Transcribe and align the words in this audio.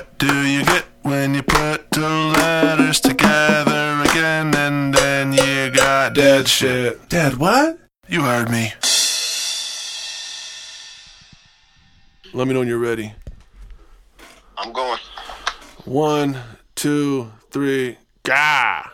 What 0.00 0.18
do 0.18 0.46
you 0.46 0.64
get 0.64 0.86
when 1.02 1.34
you 1.34 1.42
put 1.42 1.90
two 1.90 2.00
letters 2.00 3.00
together 3.00 4.00
again 4.00 4.54
and 4.56 4.94
then 4.94 5.34
you 5.34 5.70
got 5.70 6.14
dead 6.14 6.48
shit? 6.48 7.06
Dead 7.10 7.36
what? 7.36 7.78
You 8.08 8.22
heard 8.22 8.48
me. 8.50 8.72
Let 12.32 12.48
me 12.48 12.54
know 12.54 12.60
when 12.60 12.68
you're 12.68 12.78
ready. 12.78 13.12
I'm 14.56 14.72
going. 14.72 14.98
One, 15.84 16.38
two, 16.74 17.30
three, 17.50 17.98
gah. 18.22 18.92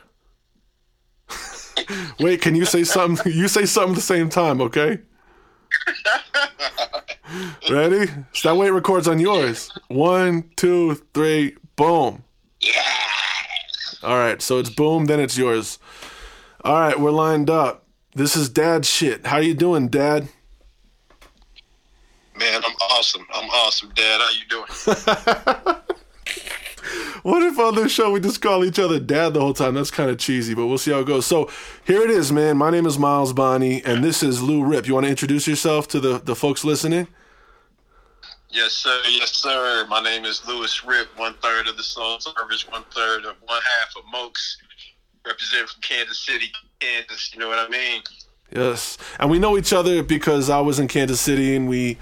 Wait, 2.19 2.41
can 2.41 2.57
you 2.57 2.65
say 2.65 2.83
something? 2.83 3.33
You 3.33 3.47
say 3.47 3.65
something 3.65 3.93
at 3.93 3.95
the 3.95 4.03
same 4.03 4.29
time, 4.29 4.61
okay? 4.61 4.99
Ready? 7.71 8.07
So 8.33 8.49
that 8.49 8.57
way 8.57 8.69
it 8.69 8.73
records 8.73 9.09
on 9.09 9.19
yours. 9.19 9.71
One, 9.89 10.51
two, 10.57 10.95
three, 11.15 11.57
boom. 11.77 12.25
Yeah. 12.61 12.83
All 14.03 14.17
right, 14.17 14.41
so 14.41 14.59
it's 14.59 14.71
boom, 14.71 15.07
then 15.07 15.21
it's 15.21 15.37
yours. 15.37 15.79
All 16.65 16.75
right, 16.75 16.99
we're 16.99 17.11
lined 17.11 17.51
up. 17.51 17.85
This 18.15 18.37
is 18.37 18.49
dad 18.49 18.87
shit. 18.87 19.27
How 19.27 19.39
you 19.39 19.55
doing, 19.55 19.89
dad? 19.89 20.29
Man, 22.39 22.63
I'm 22.65 22.75
awesome. 22.91 23.27
I'm 23.33 23.49
awesome, 23.49 23.91
Dad. 23.95 24.21
How 24.21 24.31
you 24.31 24.47
doing? 24.49 25.77
What 27.27 27.43
if 27.43 27.59
on 27.59 27.75
this 27.75 27.91
show 27.91 28.13
we 28.13 28.21
just 28.21 28.41
call 28.41 28.65
each 28.65 28.79
other 28.79 29.01
dad 29.01 29.35
the 29.35 29.41
whole 29.41 29.53
time? 29.53 29.75
That's 29.75 29.91
kind 29.91 30.11
of 30.11 30.19
cheesy, 30.19 30.55
but 30.55 30.69
we'll 30.69 30.79
see 30.79 30.93
how 30.93 31.01
it 31.01 31.09
goes. 31.09 31.27
So 31.27 31.51
here 31.85 32.03
it 32.03 32.11
is, 32.11 32.31
man. 32.31 32.57
My 32.57 32.71
name 32.71 32.87
is 32.87 33.01
Miles 33.01 33.33
Bonnie, 33.33 33.85
and 33.85 34.05
this 34.05 34.23
is 34.23 34.41
Lou 34.41 34.65
Rip. 34.65 34.87
You 34.87 34.95
want 34.95 35.07
to 35.07 35.11
introduce 35.11 35.49
yourself 35.49 35.89
to 35.89 35.99
the, 35.99 36.19
the 36.19 36.37
folks 36.37 36.65
listening? 36.65 37.09
Yes, 38.57 38.73
sir. 38.73 39.03
Yes, 39.11 39.35
sir. 39.35 39.87
My 39.87 40.01
name 40.01 40.25
is 40.25 40.41
Louiz 40.49 40.83
Rip, 40.83 41.09
one 41.19 41.35
third 41.43 41.69
of 41.69 41.77
the 41.77 41.83
Soul 41.83 42.19
Service, 42.19 42.67
one 42.67 42.85
third 42.91 43.27
of 43.27 43.37
one 43.45 43.61
half 43.61 43.95
of 43.99 44.03
Mokes, 44.11 44.57
representing 45.27 45.67
from 45.67 45.83
Kansas 45.83 46.19
City, 46.19 46.51
Kansas. 46.81 47.35
You 47.35 47.41
know 47.41 47.49
what 47.49 47.59
I 47.59 47.69
mean? 47.69 48.01
Yes, 48.51 48.97
and 49.21 49.31
we 49.31 49.39
know 49.39 49.59
each 49.59 49.75
other 49.75 50.03
because 50.03 50.49
I 50.49 50.61
was 50.61 50.79
in 50.79 50.89
Kansas 50.89 51.21
City, 51.21 51.55
and 51.55 51.69
we 51.69 51.99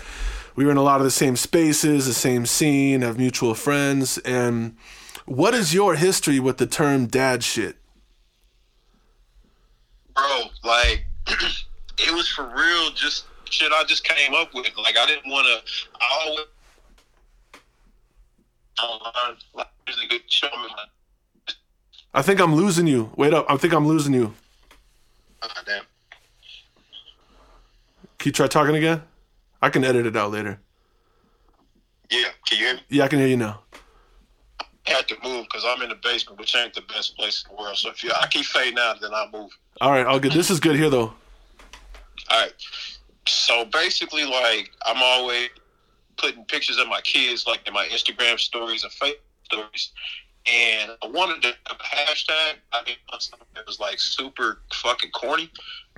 we 0.54 0.64
were 0.64 0.70
in 0.70 0.76
a 0.76 0.82
lot 0.82 1.00
of 1.00 1.04
the 1.04 1.10
same 1.10 1.34
spaces, 1.34 2.06
the 2.06 2.14
same 2.14 2.46
scene, 2.46 3.02
have 3.02 3.18
mutual 3.18 3.56
friends. 3.56 4.18
And 4.18 4.76
what 5.26 5.54
is 5.54 5.74
your 5.74 5.96
history 5.96 6.38
with 6.38 6.58
the 6.58 6.68
term 6.68 7.08
dad 7.08 7.42
shit? 7.42 7.78
Bro, 10.14 10.42
like, 10.62 11.04
it 11.26 12.14
was 12.14 12.28
for 12.28 12.44
real 12.44 12.92
just 12.92 13.24
shit 13.54 13.72
I 13.72 13.84
just 13.84 14.04
came 14.04 14.34
up 14.34 14.52
with. 14.54 14.66
Like, 14.76 14.96
I 14.98 15.06
didn't 15.06 15.30
want 15.30 15.46
to, 15.46 15.98
I 16.00 16.26
always, 16.26 16.46
online, 18.82 19.36
like, 19.54 19.68
a 19.86 20.08
good 20.08 20.22
show 20.28 20.48
I 22.12 22.22
think 22.22 22.40
I'm 22.40 22.54
losing 22.54 22.86
you. 22.86 23.10
Wait 23.16 23.32
up, 23.34 23.46
I 23.48 23.56
think 23.56 23.72
I'm 23.72 23.86
losing 23.86 24.12
you. 24.14 24.34
ah, 25.42 25.62
damn. 25.66 25.82
Can 28.18 28.30
you 28.30 28.32
try 28.32 28.46
talking 28.46 28.76
again? 28.76 29.02
I 29.60 29.70
can 29.70 29.84
edit 29.84 30.06
it 30.06 30.16
out 30.16 30.30
later. 30.30 30.60
Yeah, 32.10 32.28
can 32.46 32.58
you 32.58 32.64
hear 32.64 32.74
me? 32.74 32.80
Yeah, 32.88 33.04
I 33.04 33.08
can 33.08 33.18
hear 33.18 33.28
you 33.28 33.36
now. 33.36 33.60
I 34.86 34.90
had 34.90 35.08
to 35.08 35.16
move 35.24 35.46
because 35.46 35.64
I'm 35.66 35.82
in 35.82 35.88
the 35.88 35.98
basement, 36.02 36.38
which 36.38 36.54
ain't 36.54 36.74
the 36.74 36.82
best 36.82 37.16
place 37.16 37.44
in 37.48 37.56
the 37.56 37.62
world. 37.62 37.76
So 37.76 37.90
if 37.90 38.04
you, 38.04 38.10
I 38.20 38.26
keep 38.28 38.44
fading 38.44 38.78
out, 38.78 39.00
then 39.00 39.10
I'll 39.14 39.30
move. 39.30 39.50
All 39.80 39.90
right, 39.90 40.06
I'll 40.06 40.20
get. 40.20 40.32
This 40.32 40.50
is 40.50 40.60
good 40.60 40.76
here 40.76 40.90
though. 40.90 41.14
All 42.30 42.40
right. 42.40 42.52
So 43.44 43.66
basically, 43.66 44.24
like 44.24 44.70
I'm 44.86 45.02
always 45.02 45.50
putting 46.16 46.46
pictures 46.46 46.78
of 46.78 46.88
my 46.88 47.02
kids, 47.02 47.46
like 47.46 47.60
in 47.68 47.74
my 47.74 47.86
Instagram 47.88 48.38
stories 48.40 48.84
and 48.84 48.92
Facebook 48.92 49.18
stories, 49.44 49.90
and 50.50 50.92
I 51.02 51.08
wanted 51.08 51.42
to 51.42 51.48
have 51.48 51.78
a 51.78 51.82
hashtag. 51.82 52.54
I 52.72 52.82
didn't 52.86 53.00
want 53.10 53.22
something 53.22 53.46
that 53.54 53.66
was 53.66 53.78
like 53.78 54.00
super 54.00 54.62
fucking 54.72 55.10
corny. 55.10 55.50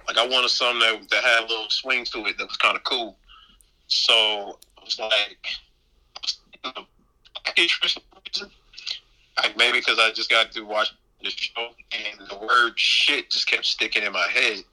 Like 0.09 0.19
I 0.19 0.27
wanted 0.27 0.49
something 0.49 0.81
that, 0.81 1.09
that 1.11 1.23
had 1.23 1.45
a 1.45 1.47
little 1.47 1.71
swing 1.71 2.05
to 2.07 2.27
it 2.27 2.37
that 2.37 2.49
was 2.49 2.57
kind 2.57 2.77
of 2.77 2.83
cool. 2.83 3.17
So 3.87 4.59
I 4.79 4.85
was 4.85 4.99
like. 4.99 5.47
Like 9.37 9.57
maybe 9.57 9.79
because 9.79 10.01
I 10.01 10.11
just 10.11 10.31
got 10.31 10.53
through 10.53 10.67
watching 10.67 10.97
the 11.23 11.31
show 11.31 11.69
and 11.93 12.29
the 12.29 12.39
word 12.45 12.73
shit 12.75 13.31
just 13.31 13.47
kept 13.47 13.67
sticking 13.67 14.03
in 14.03 14.13
my 14.13 14.27
head. 14.33 14.65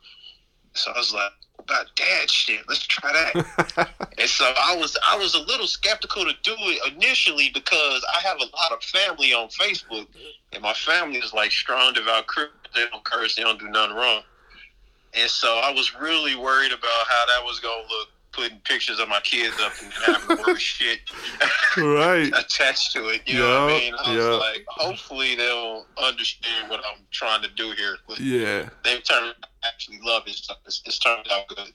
So 0.73 0.91
I 0.91 0.97
was 0.97 1.13
like, 1.13 1.31
about 1.63 1.87
dad 1.95 2.29
shit, 2.29 2.61
let's 2.67 2.85
try 2.85 3.11
that. 3.11 3.89
and 4.17 4.29
so 4.29 4.45
I 4.45 4.75
was 4.75 4.97
I 5.07 5.17
was 5.17 5.35
a 5.35 5.39
little 5.39 5.67
skeptical 5.67 6.23
to 6.25 6.33
do 6.43 6.55
it 6.57 6.93
initially 6.93 7.49
because 7.53 8.05
I 8.15 8.21
have 8.21 8.37
a 8.37 8.45
lot 8.55 8.71
of 8.71 8.83
family 8.83 9.33
on 9.33 9.49
Facebook 9.49 10.07
and 10.51 10.61
my 10.61 10.73
family 10.73 11.19
is 11.19 11.33
like 11.33 11.51
strong 11.51 11.93
devout 11.93 12.27
Christians. 12.27 12.59
They 12.75 12.85
don't 12.91 13.03
curse, 13.03 13.35
they 13.35 13.43
don't 13.43 13.59
do 13.59 13.69
nothing 13.69 13.95
wrong. 13.95 14.23
And 15.13 15.29
so 15.29 15.61
I 15.63 15.71
was 15.71 15.95
really 15.95 16.35
worried 16.35 16.71
about 16.71 17.07
how 17.07 17.25
that 17.27 17.43
was 17.45 17.59
gonna 17.59 17.83
look 17.83 18.09
putting 18.33 18.59
pictures 18.59 18.99
of 18.99 19.07
my 19.07 19.19
kids 19.21 19.55
up 19.61 19.73
and 19.81 19.93
having 19.93 20.37
the 20.37 20.43
word 20.47 20.59
shit 20.59 20.99
Right. 21.77 22.27
attached 22.37 22.93
to 22.93 23.07
it. 23.09 23.21
You 23.25 23.39
know 23.39 23.65
what 23.65 23.73
I 23.73 23.79
mean? 23.79 23.93
I 23.93 24.15
was 24.15 24.25
yeah. 24.25 24.31
like, 24.31 24.65
hopefully 24.67 25.35
they'll 25.35 25.85
understand 25.97 26.69
what 26.69 26.79
I'm 26.79 27.01
trying 27.11 27.41
to 27.43 27.49
do 27.49 27.71
here. 27.71 27.97
Yeah, 28.19 28.69
they've 28.83 29.03
turned 29.03 29.27
out 29.27 29.49
actually 29.65 29.99
love 30.03 30.23
it. 30.27 30.39
It's, 30.65 30.81
it's 30.85 30.99
turned 30.99 31.25
out 31.31 31.47
good. 31.47 31.71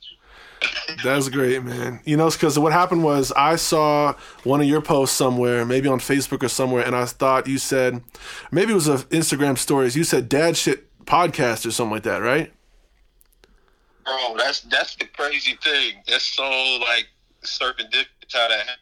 that's 1.05 1.29
great, 1.29 1.63
man. 1.63 2.01
You 2.05 2.17
know, 2.17 2.31
because 2.31 2.59
what 2.59 2.73
happened 2.73 3.05
was 3.05 3.33
I 3.33 3.57
saw 3.57 4.15
one 4.45 4.61
of 4.61 4.67
your 4.67 4.83
posts 4.83 5.17
somewhere, 5.17 5.65
maybe 5.65 5.89
on 5.89 6.01
Facebook 6.01 6.43
or 6.43 6.49
somewhere, 6.49 6.85
and 6.85 6.97
I 6.97 7.05
thought 7.05 7.47
you 7.47 7.59
said, 7.59 8.03
maybe 8.51 8.73
it 8.73 8.75
was 8.75 8.89
a 8.89 8.99
Instagram 9.07 9.57
stories. 9.57 9.97
You 9.97 10.05
said 10.05 10.29
dad 10.29 10.57
shit 10.57 10.85
podcast 11.05 11.67
or 11.67 11.71
something 11.71 11.93
like 11.93 12.03
that, 12.05 12.19
right? 12.19 12.53
Bro, 14.09 14.37
that's 14.39 14.61
that's 14.63 14.97
the 14.97 15.05
crazy 15.05 15.59
thing. 15.63 15.97
That's 16.07 16.25
so 16.25 16.49
like 16.81 17.09
serpentine 17.43 18.07
how 18.33 18.49
that 18.49 18.59
happened. 18.59 18.79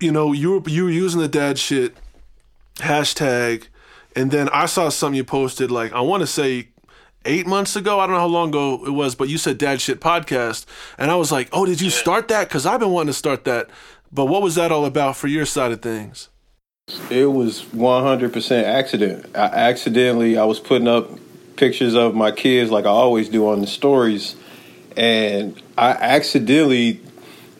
you 0.00 0.12
know, 0.12 0.32
you 0.32 0.52
were 0.60 0.68
you 0.68 0.84
were 0.84 0.90
using 0.90 1.20
the 1.20 1.28
dad 1.28 1.58
shit 1.58 1.96
hashtag, 2.76 3.66
and 4.14 4.30
then 4.30 4.48
I 4.50 4.66
saw 4.66 4.88
something 4.88 5.16
you 5.16 5.24
posted 5.24 5.70
like 5.70 5.92
I 5.92 6.00
want 6.00 6.20
to 6.20 6.26
say 6.28 6.68
eight 7.24 7.46
months 7.46 7.74
ago. 7.74 7.98
I 7.98 8.06
don't 8.06 8.14
know 8.14 8.20
how 8.20 8.26
long 8.26 8.50
ago 8.50 8.84
it 8.86 8.90
was, 8.90 9.14
but 9.16 9.28
you 9.28 9.38
said 9.38 9.58
dad 9.58 9.80
shit 9.80 10.00
podcast, 10.00 10.66
and 10.96 11.10
I 11.10 11.16
was 11.16 11.32
like, 11.32 11.48
oh, 11.52 11.66
did 11.66 11.80
you 11.80 11.90
start 11.90 12.28
that? 12.28 12.48
Because 12.48 12.66
I've 12.66 12.80
been 12.80 12.90
wanting 12.90 13.08
to 13.08 13.14
start 13.18 13.44
that. 13.44 13.68
But 14.12 14.26
what 14.26 14.42
was 14.42 14.54
that 14.54 14.70
all 14.70 14.84
about 14.84 15.16
for 15.16 15.26
your 15.26 15.44
side 15.44 15.72
of 15.72 15.82
things? 15.82 16.28
It 17.10 17.32
was 17.32 17.62
100% 17.62 18.62
accident. 18.62 19.26
I 19.34 19.46
accidentally, 19.46 20.36
I 20.36 20.44
was 20.44 20.60
putting 20.60 20.86
up 20.86 21.10
pictures 21.56 21.94
of 21.94 22.14
my 22.14 22.30
kids 22.30 22.70
like 22.70 22.84
I 22.84 22.90
always 22.90 23.28
do 23.28 23.48
on 23.48 23.60
the 23.60 23.66
stories, 23.66 24.36
and 24.96 25.60
I 25.76 25.90
accidentally 25.90 27.00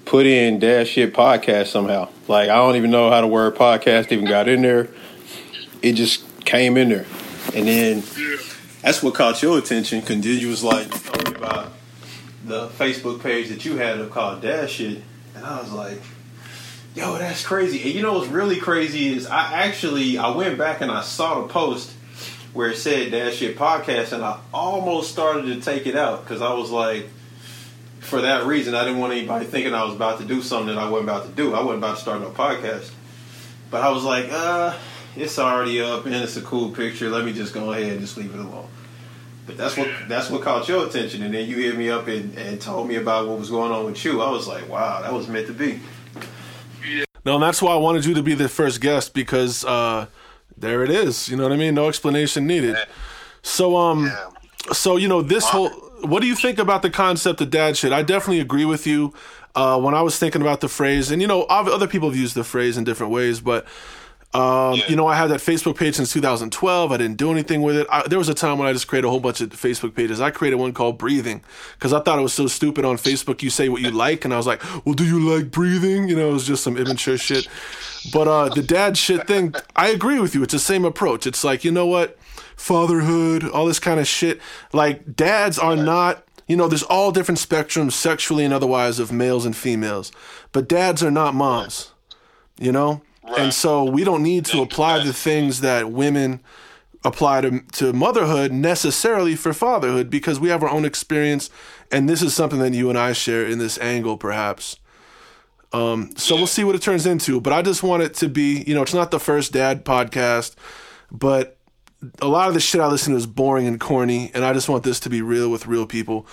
put 0.05 0.27
in 0.27 0.59
Dad 0.59 0.87
Shit 0.87 1.15
Podcast 1.15 1.69
somehow. 1.69 2.09
Like, 2.29 2.49
I 2.49 2.57
don't 2.57 2.77
even 2.77 2.91
know 2.91 3.11
how 3.11 3.21
the 3.21 3.27
word 3.27 3.55
podcast 3.55 4.13
even 4.13 4.27
got 4.27 4.49
in 4.49 4.63
there. 4.63 4.89
It 5.83 5.93
just 5.93 6.25
came 6.45 6.77
in 6.77 6.89
there. 6.89 7.07
And 7.55 7.69
then 7.69 8.03
that's 8.83 9.03
what 9.03 9.15
caught 9.15 9.43
your 9.43 9.59
attention, 9.59 10.01
then 10.03 10.23
you 10.23 10.49
was 10.49 10.65
like, 10.65 10.89
me 10.89 11.35
about 11.37 11.73
the 12.45 12.69
Facebook 12.69 13.23
page 13.23 13.49
that 13.49 13.65
you 13.65 13.77
had 13.77 14.09
called 14.11 14.43
Dad 14.43 14.69
Shit. 14.71 15.03
And 15.35 15.45
I 15.45 15.61
was 15.61 15.73
like, 15.73 16.01
Yo, 16.95 17.19
that's 17.19 17.45
crazy. 17.45 17.83
And 17.83 17.93
you 17.93 18.03
know 18.03 18.13
what's 18.13 18.29
really 18.29 18.57
crazy 18.57 19.17
is 19.17 19.27
I 19.27 19.65
actually 19.65 20.17
I 20.17 20.29
went 20.29 20.57
back 20.57 20.81
and 20.81 20.93
I 20.93 21.03
saw 21.03 21.41
the 21.41 21.49
post 21.49 21.93
where 22.55 22.71
it 22.71 22.77
said 22.77 23.11
that 23.11 23.35
shit 23.35 23.59
podcast 23.59 24.13
and 24.13 24.25
I 24.25 24.39
almost 24.55 25.11
started 25.11 25.47
to 25.47 25.61
take 25.61 25.87
it 25.87 25.97
out 25.97 26.25
because 26.25 26.41
I 26.41 26.55
was 26.55 26.71
like 26.71 27.09
for 27.99 28.23
that 28.23 28.47
reason 28.47 28.75
I 28.75 28.85
didn't 28.85 29.01
want 29.01 29.13
anybody 29.13 29.45
thinking 29.45 29.75
I 29.75 29.85
was 29.85 29.95
about 29.95 30.21
to 30.21 30.25
do 30.25 30.41
something 30.41 30.75
that 30.75 30.79
I 30.81 30.89
wasn't 30.89 31.11
about 31.11 31.27
to 31.27 31.33
do. 31.33 31.53
I 31.53 31.61
wasn't 31.61 31.79
about 31.79 31.97
to 31.97 32.03
start 32.03 32.21
no 32.21 32.31
podcast. 32.31 32.93
But 33.71 33.83
I 33.83 33.91
was 33.91 34.05
like, 34.05 34.27
uh, 34.31 34.79
it's 35.17 35.39
already 35.39 35.81
up 35.81 36.07
and 36.07 36.15
it's 36.15 36.37
a 36.37 36.43
cool 36.43 36.71
picture. 36.71 37.11
Let 37.11 37.25
me 37.25 37.33
just 37.33 37.53
go 37.53 37.73
ahead 37.73 37.91
and 37.91 38.01
just 38.01 38.17
leave 38.17 38.33
it 38.33 38.39
alone. 38.39 38.69
But 39.47 39.57
that's 39.57 39.77
what 39.77 39.89
that's 40.09 40.31
what 40.31 40.43
caught 40.43 40.69
your 40.69 40.87
attention 40.87 41.23
and 41.23 41.35
then 41.35 41.49
you 41.49 41.57
hit 41.57 41.77
me 41.77 41.91
up 41.91 42.07
and, 42.07 42.39
and 42.39 42.61
told 42.61 42.89
me 42.89 42.95
about 42.97 43.27
what 43.29 43.39
was 43.39 43.51
going 43.51 43.73
on 43.73 43.85
with 43.85 44.03
you. 44.05 44.23
I 44.23 44.31
was 44.31 44.47
like, 44.47 44.69
wow, 44.69 45.03
that 45.03 45.13
was 45.13 45.27
meant 45.27 45.49
to 45.49 45.53
be. 45.53 45.81
No, 47.25 47.35
and 47.35 47.43
that's 47.43 47.61
why 47.63 47.73
I 47.73 47.77
wanted 47.77 48.05
you 48.05 48.15
to 48.15 48.23
be 48.23 48.35
the 48.35 48.49
first 48.49 48.81
guest 48.81 49.15
because 49.15 49.65
uh, 49.65 50.07
there 50.57 50.83
it 50.85 50.91
is. 50.91 51.29
You 51.29 51.37
know 51.37 51.43
what 51.45 51.53
I 51.53 51.57
mean? 51.57 51.75
No 51.75 51.89
explanation 51.89 52.47
needed. 52.47 52.77
So, 53.43 53.77
um, 53.77 54.07
Yeah. 54.07 54.73
so 54.73 54.97
you 54.97 55.09
know 55.09 55.23
this 55.23 55.45
whole. 55.49 55.69
What 56.03 56.21
do 56.21 56.27
you 56.29 56.35
think 56.37 56.59
about 56.59 56.83
the 56.83 56.91
concept 56.91 57.41
of 57.41 57.51
dad 57.51 57.77
shit? 57.77 57.93
I 57.93 58.03
definitely 58.03 58.41
agree 58.41 58.65
with 58.67 58.87
you. 58.87 59.13
Uh, 59.55 59.79
when 59.81 59.95
I 59.95 60.03
was 60.03 60.19
thinking 60.19 60.43
about 60.43 60.61
the 60.61 60.69
phrase, 60.69 61.11
and 61.11 61.23
you 61.23 61.29
know, 61.29 61.43
other 61.45 61.87
people 61.87 62.09
have 62.11 62.19
used 62.19 62.35
the 62.35 62.43
phrase 62.45 62.77
in 62.77 62.85
different 62.85 63.13
ways, 63.13 63.41
but 63.41 63.67
Um, 64.35 64.75
Yeah. 64.75 64.89
You 64.89 64.97
know, 64.97 65.07
I 65.07 65.15
had 65.15 65.29
that 65.31 65.39
Facebook 65.39 65.77
page 65.79 65.95
since 65.95 66.13
2012. 66.13 66.91
I 66.91 66.97
didn't 66.97 67.19
do 67.19 67.31
anything 67.31 67.63
with 67.63 67.77
it. 67.77 67.87
I, 67.89 68.03
there 68.09 68.19
was 68.19 68.29
a 68.29 68.35
time 68.35 68.59
when 68.59 68.67
I 68.67 68.73
just 68.73 68.89
created 68.89 69.07
a 69.07 69.11
whole 69.11 69.21
bunch 69.21 69.41
of 69.41 69.51
Facebook 69.51 69.95
pages. 69.95 70.21
I 70.21 70.33
created 70.33 70.57
one 70.57 70.73
called 70.73 70.99
Breathing 70.99 71.41
because 71.79 71.93
I 71.93 72.01
thought 72.01 72.19
it 72.19 72.23
was 72.23 72.33
so 72.33 72.49
stupid 72.49 72.85
on 72.85 72.97
Facebook. 72.97 73.45
You 73.45 73.51
say 73.51 73.69
what 73.69 73.81
you 73.81 73.93
like, 73.93 74.25
and 74.25 74.35
I 74.35 74.37
was 74.37 74.45
like, 74.49 74.61
"Well, 74.85 74.95
do 74.97 75.05
you 75.05 75.21
like 75.21 75.53
breathing?" 75.53 76.09
You 76.09 76.17
know, 76.17 76.31
it 76.31 76.33
was 76.33 76.49
just 76.49 76.65
some 76.65 76.77
immature 76.77 77.17
shit. 77.17 77.47
But 78.13 78.29
uh, 78.29 78.49
the 78.49 78.63
dad 78.63 78.99
shit 78.99 79.27
thing, 79.27 79.55
I 79.75 79.89
agree 79.89 80.21
with 80.21 80.35
you. 80.35 80.43
It's 80.43 80.53
the 80.53 80.59
same 80.59 80.85
approach. 80.85 81.27
It's 81.27 81.45
like, 81.45 81.65
you 81.65 81.71
know 81.71 81.87
what? 81.87 82.19
Fatherhood, 82.57 83.45
all 83.45 83.67
this 83.67 83.79
kind 83.79 83.99
of 83.99 84.07
shit. 84.07 84.41
Like, 84.73 85.17
dads 85.17 85.59
are 85.59 85.77
not, 85.77 86.25
you 86.47 86.57
know, 86.57 86.69
there's 86.69 86.83
all 86.83 87.13
different 87.13 87.39
spectrums, 87.39 87.93
sexually 87.93 88.45
and 88.45 88.53
otherwise, 88.53 88.99
of 88.99 89.11
males 89.11 89.47
and 89.47 89.57
females. 89.57 90.13
But 90.53 90.69
dads 90.69 91.03
are 91.03 91.11
not 91.11 91.35
moms, 91.35 91.93
you 92.59 92.73
know? 92.73 93.03
And 93.39 93.55
so 93.55 93.85
we 93.85 94.05
don't 94.05 94.23
need 94.23 94.45
to 94.47 94.61
apply 94.61 95.03
the 95.03 95.15
things 95.15 95.61
that 95.61 95.91
women 95.91 96.41
apply 97.05 97.41
to, 97.43 97.61
to 97.73 97.93
motherhood 97.93 98.53
necessarily 98.53 99.35
for 99.35 99.53
fatherhood 99.53 100.11
because 100.11 100.39
we 100.39 100.51
have 100.51 100.63
our 100.63 100.69
own 100.69 100.85
experience. 100.85 101.51
And 101.91 102.09
this 102.09 102.23
is 102.23 102.35
something 102.35 102.59
that 102.59 102.73
you 102.75 102.89
and 102.91 102.99
I 102.99 103.13
share 103.13 103.47
in 103.47 103.59
this 103.59 103.79
angle, 103.79 104.17
perhaps. 104.17 104.77
Um, 105.75 106.11
so 106.17 106.37
we'll 106.37 106.47
see 106.47 106.63
what 106.63 106.77
it 106.77 106.83
turns 106.83 107.05
into. 107.05 107.41
But 107.41 107.53
I 107.53 107.61
just 107.61 107.83
want 107.83 108.05
it 108.05 108.15
to 108.15 108.29
be, 108.29 108.63
you 108.65 108.75
know, 108.75 108.83
it's 108.83 108.95
not 108.95 109.11
the 109.11 109.19
first 109.19 109.53
dad 109.53 109.85
podcast, 109.85 110.55
but 111.11 111.59
a 112.23 112.29
lot 112.29 112.47
of 112.47 112.55
the 112.55 112.61
shit 112.61 112.81
I 112.81 112.87
listen 112.87 113.13
to 113.13 113.17
is 113.17 113.27
boring 113.27 113.67
and 113.67 113.81
corny, 113.81 114.31
and 114.35 114.45
I 114.45 114.53
just 114.53 114.69
want 114.69 114.85
this 114.85 115.01
to 115.01 115.11
be 115.11 115.21
real 115.21 115.51
with 115.51 115.67
real 115.67 115.85
people. 115.85 116.29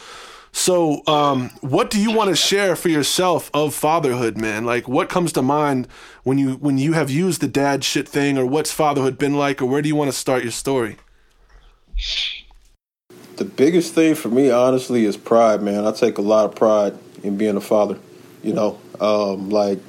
So, 0.52 1.02
um, 1.08 1.50
what 1.62 1.90
do 1.90 2.00
you 2.00 2.12
want 2.12 2.30
to 2.30 2.36
share 2.36 2.76
for 2.76 2.90
yourself 2.90 3.50
of 3.54 3.74
fatherhood, 3.74 4.38
man? 4.38 4.64
Like, 4.64 4.88
what 4.88 5.10
comes 5.10 5.32
to 5.34 5.42
mind 5.42 5.88
when 6.24 6.38
you 6.38 6.54
when 6.56 6.78
you 6.78 6.94
have 6.94 7.10
used 7.10 7.42
the 7.42 7.48
dad 7.48 7.84
shit 7.84 8.08
thing, 8.08 8.38
or 8.38 8.46
what's 8.46 8.72
fatherhood 8.72 9.18
been 9.18 9.36
like, 9.36 9.60
or 9.60 9.66
where 9.66 9.82
do 9.82 9.88
you 9.88 9.96
want 9.96 10.12
to 10.12 10.18
start 10.18 10.44
your 10.44 10.52
story? 10.52 10.98
The 13.38 13.46
biggest 13.46 13.96
thing 13.96 14.14
for 14.14 14.30
me, 14.30 14.52
honestly, 14.52 15.06
is 15.06 15.18
pride, 15.18 15.64
man. 15.64 15.88
I 15.88 15.94
take 15.94 16.20
a 16.20 16.22
lot 16.22 16.46
of 16.46 16.54
pride 16.54 16.96
in 17.24 17.38
being 17.38 17.56
a 17.56 17.62
father. 17.62 17.98
You 18.44 18.54
know, 18.54 18.80
um, 19.00 19.50
like 19.50 19.80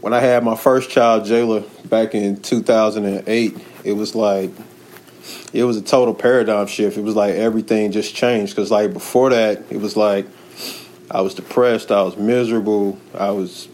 when 0.00 0.12
I 0.12 0.20
had 0.20 0.42
my 0.44 0.56
first 0.56 0.90
child, 0.90 1.24
Jayla, 1.24 1.88
back 1.88 2.14
in 2.14 2.40
2008, 2.40 3.56
it 3.84 3.92
was 3.92 4.14
like 4.14 4.50
it 5.52 5.64
was 5.64 5.76
a 5.76 5.82
total 5.82 6.14
paradigm 6.14 6.66
shift. 6.66 6.96
It 6.96 7.02
was 7.02 7.14
like 7.14 7.34
everything 7.34 7.92
just 7.92 8.14
changed 8.14 8.54
because, 8.54 8.70
like, 8.70 8.92
before 8.92 9.30
that, 9.30 9.64
it 9.70 9.78
was 9.78 9.96
like 9.96 10.26
I 11.10 11.20
was 11.20 11.34
depressed, 11.34 11.90
I 11.90 12.02
was 12.02 12.16
miserable, 12.16 12.98
I 13.14 13.30
was 13.30 13.68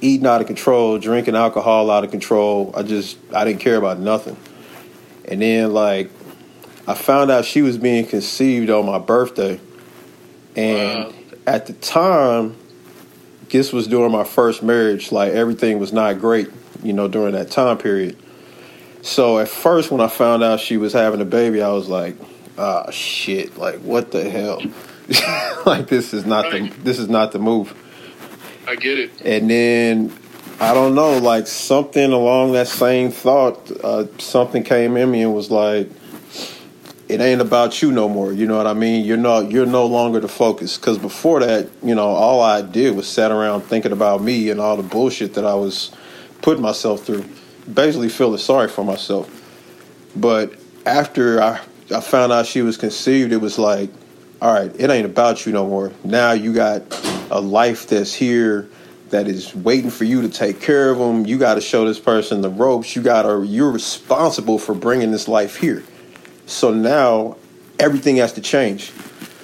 eating 0.00 0.26
out 0.26 0.40
of 0.40 0.46
control, 0.46 0.98
drinking 0.98 1.34
alcohol 1.36 1.90
out 1.90 2.04
of 2.04 2.10
control. 2.10 2.72
I 2.76 2.82
just 2.82 3.18
I 3.34 3.44
didn't 3.44 3.60
care 3.60 3.76
about 3.76 3.98
nothing. 3.98 4.36
And 5.26 5.42
then 5.42 5.72
like 5.72 6.10
I 6.86 6.94
found 6.94 7.30
out 7.30 7.44
she 7.44 7.62
was 7.62 7.78
being 7.78 8.06
conceived 8.06 8.70
on 8.70 8.86
my 8.86 8.98
birthday. 8.98 9.60
And 10.54 11.06
Wow. 11.06 11.12
at 11.46 11.66
the 11.66 11.72
time, 11.74 12.56
this 13.50 13.72
was 13.72 13.86
during 13.86 14.12
my 14.12 14.24
first 14.24 14.62
marriage, 14.62 15.12
like 15.12 15.32
everything 15.32 15.78
was 15.78 15.92
not 15.92 16.18
great, 16.20 16.48
you 16.82 16.92
know, 16.92 17.08
during 17.08 17.32
that 17.32 17.50
time 17.50 17.78
period. 17.78 18.16
So 19.02 19.38
at 19.38 19.48
first 19.48 19.90
when 19.90 20.00
I 20.00 20.08
found 20.08 20.42
out 20.42 20.60
she 20.60 20.76
was 20.76 20.92
having 20.92 21.20
a 21.20 21.24
baby, 21.24 21.62
I 21.62 21.70
was 21.70 21.88
like, 21.88 22.16
ah 22.58 22.90
shit, 22.90 23.56
like 23.56 23.80
what 23.80 24.10
the 24.10 24.28
hell? 24.28 24.62
like 25.66 25.86
this 25.86 26.12
is 26.12 26.26
not 26.26 26.50
the 26.50 26.68
this 26.82 26.98
is 26.98 27.08
not 27.08 27.32
the 27.32 27.38
move. 27.38 27.74
I 28.66 28.74
get 28.74 28.98
it. 28.98 29.10
And 29.24 29.48
then 29.48 30.12
I 30.58 30.74
don't 30.74 30.94
know, 30.94 31.18
like 31.18 31.46
something 31.46 32.12
along 32.12 32.52
that 32.52 32.66
same 32.66 33.10
thought, 33.10 33.70
uh, 33.84 34.06
something 34.18 34.62
came 34.64 34.96
in 34.96 35.10
me 35.10 35.22
and 35.22 35.34
was 35.34 35.50
like, 35.50 35.90
"It 37.08 37.20
ain't 37.20 37.40
about 37.40 37.82
you 37.82 37.92
no 37.92 38.08
more." 38.08 38.32
You 38.32 38.46
know 38.46 38.56
what 38.56 38.66
I 38.66 38.74
mean? 38.74 39.04
You're 39.04 39.16
not, 39.16 39.50
you're 39.50 39.66
no 39.66 39.86
longer 39.86 40.20
the 40.20 40.28
focus. 40.28 40.76
Because 40.76 40.98
before 40.98 41.40
that, 41.40 41.68
you 41.82 41.94
know, 41.94 42.08
all 42.08 42.40
I 42.40 42.62
did 42.62 42.96
was 42.96 43.08
sat 43.08 43.30
around 43.30 43.62
thinking 43.62 43.92
about 43.92 44.22
me 44.22 44.50
and 44.50 44.60
all 44.60 44.76
the 44.76 44.82
bullshit 44.82 45.34
that 45.34 45.44
I 45.44 45.54
was 45.54 45.92
putting 46.42 46.62
myself 46.62 47.04
through, 47.04 47.24
basically 47.72 48.08
feeling 48.08 48.38
sorry 48.38 48.68
for 48.68 48.84
myself. 48.84 49.30
But 50.14 50.52
after 50.84 51.42
I, 51.42 51.60
I 51.94 52.00
found 52.00 52.32
out 52.32 52.46
she 52.46 52.62
was 52.62 52.76
conceived, 52.76 53.32
it 53.32 53.38
was 53.38 53.58
like, 53.58 53.90
all 54.40 54.52
right, 54.52 54.74
it 54.78 54.90
ain't 54.90 55.06
about 55.06 55.46
you 55.46 55.52
no 55.52 55.66
more. 55.66 55.92
Now 56.04 56.32
you 56.32 56.52
got 56.52 56.82
a 57.30 57.40
life 57.40 57.86
that's 57.86 58.14
here 58.14 58.68
that 59.10 59.28
is 59.28 59.54
waiting 59.54 59.90
for 59.90 60.04
you 60.04 60.20
to 60.22 60.28
take 60.28 60.60
care 60.60 60.90
of 60.90 60.98
them. 60.98 61.26
You 61.26 61.38
got 61.38 61.54
to 61.54 61.60
show 61.60 61.84
this 61.84 61.98
person 61.98 62.40
the 62.40 62.50
ropes. 62.50 62.96
You 62.96 63.02
got 63.02 63.22
to, 63.22 63.44
you're 63.44 63.70
responsible 63.70 64.58
for 64.58 64.74
bringing 64.74 65.10
this 65.10 65.28
life 65.28 65.56
here. 65.56 65.84
So 66.46 66.72
now 66.72 67.36
everything 67.78 68.16
has 68.16 68.32
to 68.34 68.40
change. 68.40 68.92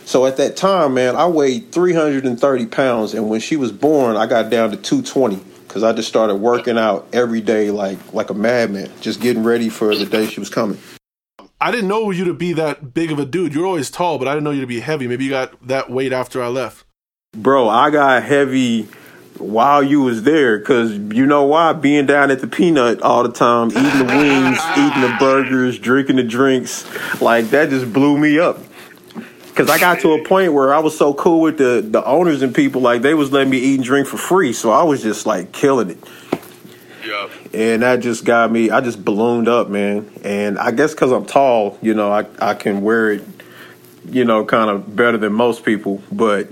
So 0.04 0.26
at 0.26 0.36
that 0.38 0.56
time, 0.56 0.94
man, 0.94 1.16
I 1.16 1.26
weighed 1.26 1.72
330 1.72 2.66
pounds, 2.66 3.14
and 3.14 3.28
when 3.28 3.40
she 3.40 3.56
was 3.56 3.72
born, 3.72 4.16
I 4.16 4.26
got 4.26 4.50
down 4.50 4.70
to 4.70 4.76
220 4.76 5.42
because 5.66 5.82
I 5.82 5.92
just 5.92 6.08
started 6.08 6.36
working 6.36 6.76
out 6.76 7.08
every 7.12 7.40
day 7.40 7.70
like 7.70 8.12
like 8.12 8.30
a 8.30 8.34
madman, 8.34 8.90
just 9.00 9.20
getting 9.20 9.42
ready 9.42 9.68
for 9.68 9.94
the 9.94 10.04
day 10.06 10.26
she 10.26 10.40
was 10.40 10.50
coming. 10.50 10.78
I 11.60 11.70
didn't 11.70 11.88
know 11.88 12.10
you 12.10 12.24
to 12.24 12.34
be 12.34 12.52
that 12.54 12.92
big 12.92 13.12
of 13.12 13.18
a 13.18 13.24
dude. 13.24 13.54
You're 13.54 13.66
always 13.66 13.90
tall, 13.90 14.18
but 14.18 14.26
I 14.26 14.32
didn't 14.34 14.44
know 14.44 14.50
you 14.50 14.60
to 14.62 14.66
be 14.66 14.80
heavy. 14.80 15.06
Maybe 15.06 15.24
you 15.24 15.30
got 15.30 15.66
that 15.66 15.90
weight 15.90 16.12
after 16.12 16.42
I 16.42 16.48
left. 16.48 16.84
Bro, 17.32 17.68
I 17.68 17.90
got 17.90 18.22
heavy 18.24 18.88
while 19.38 19.82
you 19.82 20.02
was 20.02 20.22
there 20.22 20.58
because 20.58 20.92
you 20.92 21.26
know 21.26 21.44
why? 21.44 21.72
Being 21.72 22.06
down 22.06 22.30
at 22.30 22.40
the 22.40 22.46
peanut 22.46 23.02
all 23.02 23.22
the 23.22 23.32
time, 23.32 23.68
eating 23.68 24.06
the 24.06 24.14
wings, 24.16 24.58
eating 24.76 25.02
the 25.02 25.16
burgers, 25.18 25.78
drinking 25.78 26.16
the 26.16 26.22
drinks, 26.22 26.84
like 27.20 27.46
that 27.50 27.70
just 27.70 27.92
blew 27.92 28.18
me 28.18 28.38
up. 28.38 28.58
Cause 29.54 29.68
I 29.68 29.78
got 29.78 30.00
to 30.00 30.12
a 30.12 30.24
point 30.24 30.54
where 30.54 30.72
I 30.72 30.78
was 30.78 30.96
so 30.96 31.12
cool 31.12 31.42
with 31.42 31.58
the 31.58 31.86
the 31.86 32.02
owners 32.04 32.40
and 32.40 32.54
people, 32.54 32.80
like 32.80 33.02
they 33.02 33.12
was 33.12 33.32
letting 33.32 33.50
me 33.50 33.58
eat 33.58 33.76
and 33.76 33.84
drink 33.84 34.08
for 34.08 34.16
free, 34.16 34.52
so 34.54 34.70
I 34.70 34.82
was 34.82 35.02
just 35.02 35.26
like 35.26 35.52
killing 35.52 35.90
it. 35.90 35.98
Yeah. 37.04 37.28
and 37.52 37.82
that 37.82 37.96
just 37.98 38.24
got 38.24 38.52
me 38.52 38.70
i 38.70 38.80
just 38.80 39.04
ballooned 39.04 39.48
up 39.48 39.68
man 39.68 40.08
and 40.22 40.56
i 40.56 40.70
guess 40.70 40.92
because 40.92 41.10
i'm 41.10 41.26
tall 41.26 41.76
you 41.82 41.94
know 41.94 42.12
I, 42.12 42.26
I 42.38 42.54
can 42.54 42.82
wear 42.82 43.10
it 43.10 43.24
you 44.08 44.24
know 44.24 44.44
kind 44.44 44.70
of 44.70 44.94
better 44.94 45.18
than 45.18 45.32
most 45.32 45.64
people 45.64 46.00
but 46.12 46.48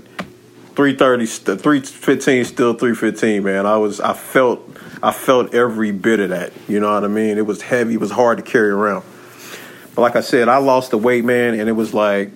330 0.75 1.25
315 1.57 2.45
still 2.45 2.73
315 2.73 3.43
man 3.43 3.65
i 3.65 3.77
was 3.77 3.99
i 3.99 4.13
felt 4.13 4.67
i 5.03 5.11
felt 5.11 5.53
every 5.53 5.91
bit 5.91 6.19
of 6.19 6.29
that 6.29 6.53
you 6.67 6.79
know 6.79 6.93
what 6.93 7.03
i 7.03 7.07
mean 7.07 7.37
it 7.37 7.45
was 7.45 7.61
heavy 7.61 7.95
it 7.95 7.99
was 7.99 8.11
hard 8.11 8.37
to 8.37 8.43
carry 8.43 8.69
around 8.69 9.03
but 9.95 10.01
like 10.01 10.15
i 10.15 10.21
said 10.21 10.47
i 10.47 10.57
lost 10.57 10.91
the 10.91 10.97
weight 10.97 11.25
man 11.25 11.59
and 11.59 11.67
it 11.67 11.73
was 11.73 11.93
like 11.93 12.31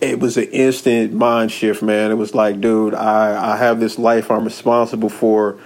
it 0.00 0.20
was 0.20 0.36
an 0.36 0.44
instant 0.44 1.12
mind 1.12 1.50
shift 1.50 1.82
man 1.82 2.10
it 2.10 2.16
was 2.16 2.34
like 2.34 2.60
dude 2.60 2.94
i 2.94 3.54
i 3.54 3.56
have 3.56 3.80
this 3.80 3.98
life 3.98 4.30
i'm 4.30 4.44
responsible 4.44 5.08
for 5.08 5.58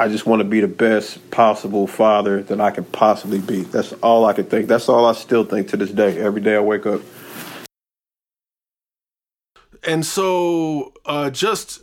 I 0.00 0.08
just 0.08 0.24
want 0.24 0.40
to 0.40 0.44
be 0.44 0.62
the 0.62 0.66
best 0.66 1.30
possible 1.30 1.86
father 1.86 2.42
that 2.44 2.58
I 2.58 2.70
can 2.70 2.84
possibly 2.84 3.38
be. 3.38 3.64
That's 3.64 3.92
all 4.02 4.24
I 4.24 4.32
can 4.32 4.46
think. 4.46 4.66
That's 4.66 4.88
all 4.88 5.04
I 5.04 5.12
still 5.12 5.44
think 5.44 5.68
to 5.68 5.76
this 5.76 5.90
day. 5.90 6.18
Every 6.18 6.40
day 6.40 6.56
I 6.56 6.60
wake 6.60 6.86
up. 6.86 7.02
And 9.84 10.04
so, 10.04 10.92
uh, 11.06 11.30
just 11.30 11.80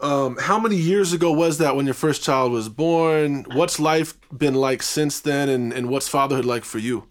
um, 0.00 0.36
how 0.38 0.58
many 0.58 0.76
years 0.76 1.12
ago 1.12 1.30
was 1.30 1.58
that 1.58 1.76
when 1.76 1.84
your 1.84 1.94
first 1.94 2.22
child 2.22 2.52
was 2.52 2.68
born? 2.68 3.44
What's 3.52 3.78
life 3.78 4.14
been 4.36 4.54
like 4.54 4.82
since 4.82 5.20
then, 5.20 5.48
and, 5.48 5.72
and 5.72 5.88
what's 5.88 6.08
fatherhood 6.08 6.44
like 6.44 6.64
for 6.64 6.78
you? 6.78 7.06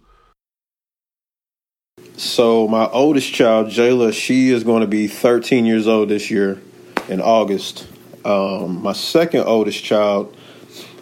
So 2.18 2.68
my 2.68 2.86
oldest 2.88 3.34
child, 3.34 3.68
Jayla, 3.68 4.12
she 4.12 4.50
is 4.50 4.64
going 4.64 4.82
to 4.82 4.88
be 4.88 5.08
13 5.08 5.66
years 5.66 5.88
old 5.88 6.10
this 6.10 6.30
year 6.30 6.60
in 7.08 7.22
August. 7.22 7.88
Um, 8.26 8.82
my 8.82 8.94
second 8.94 9.46
oldest 9.46 9.84
child, 9.84 10.36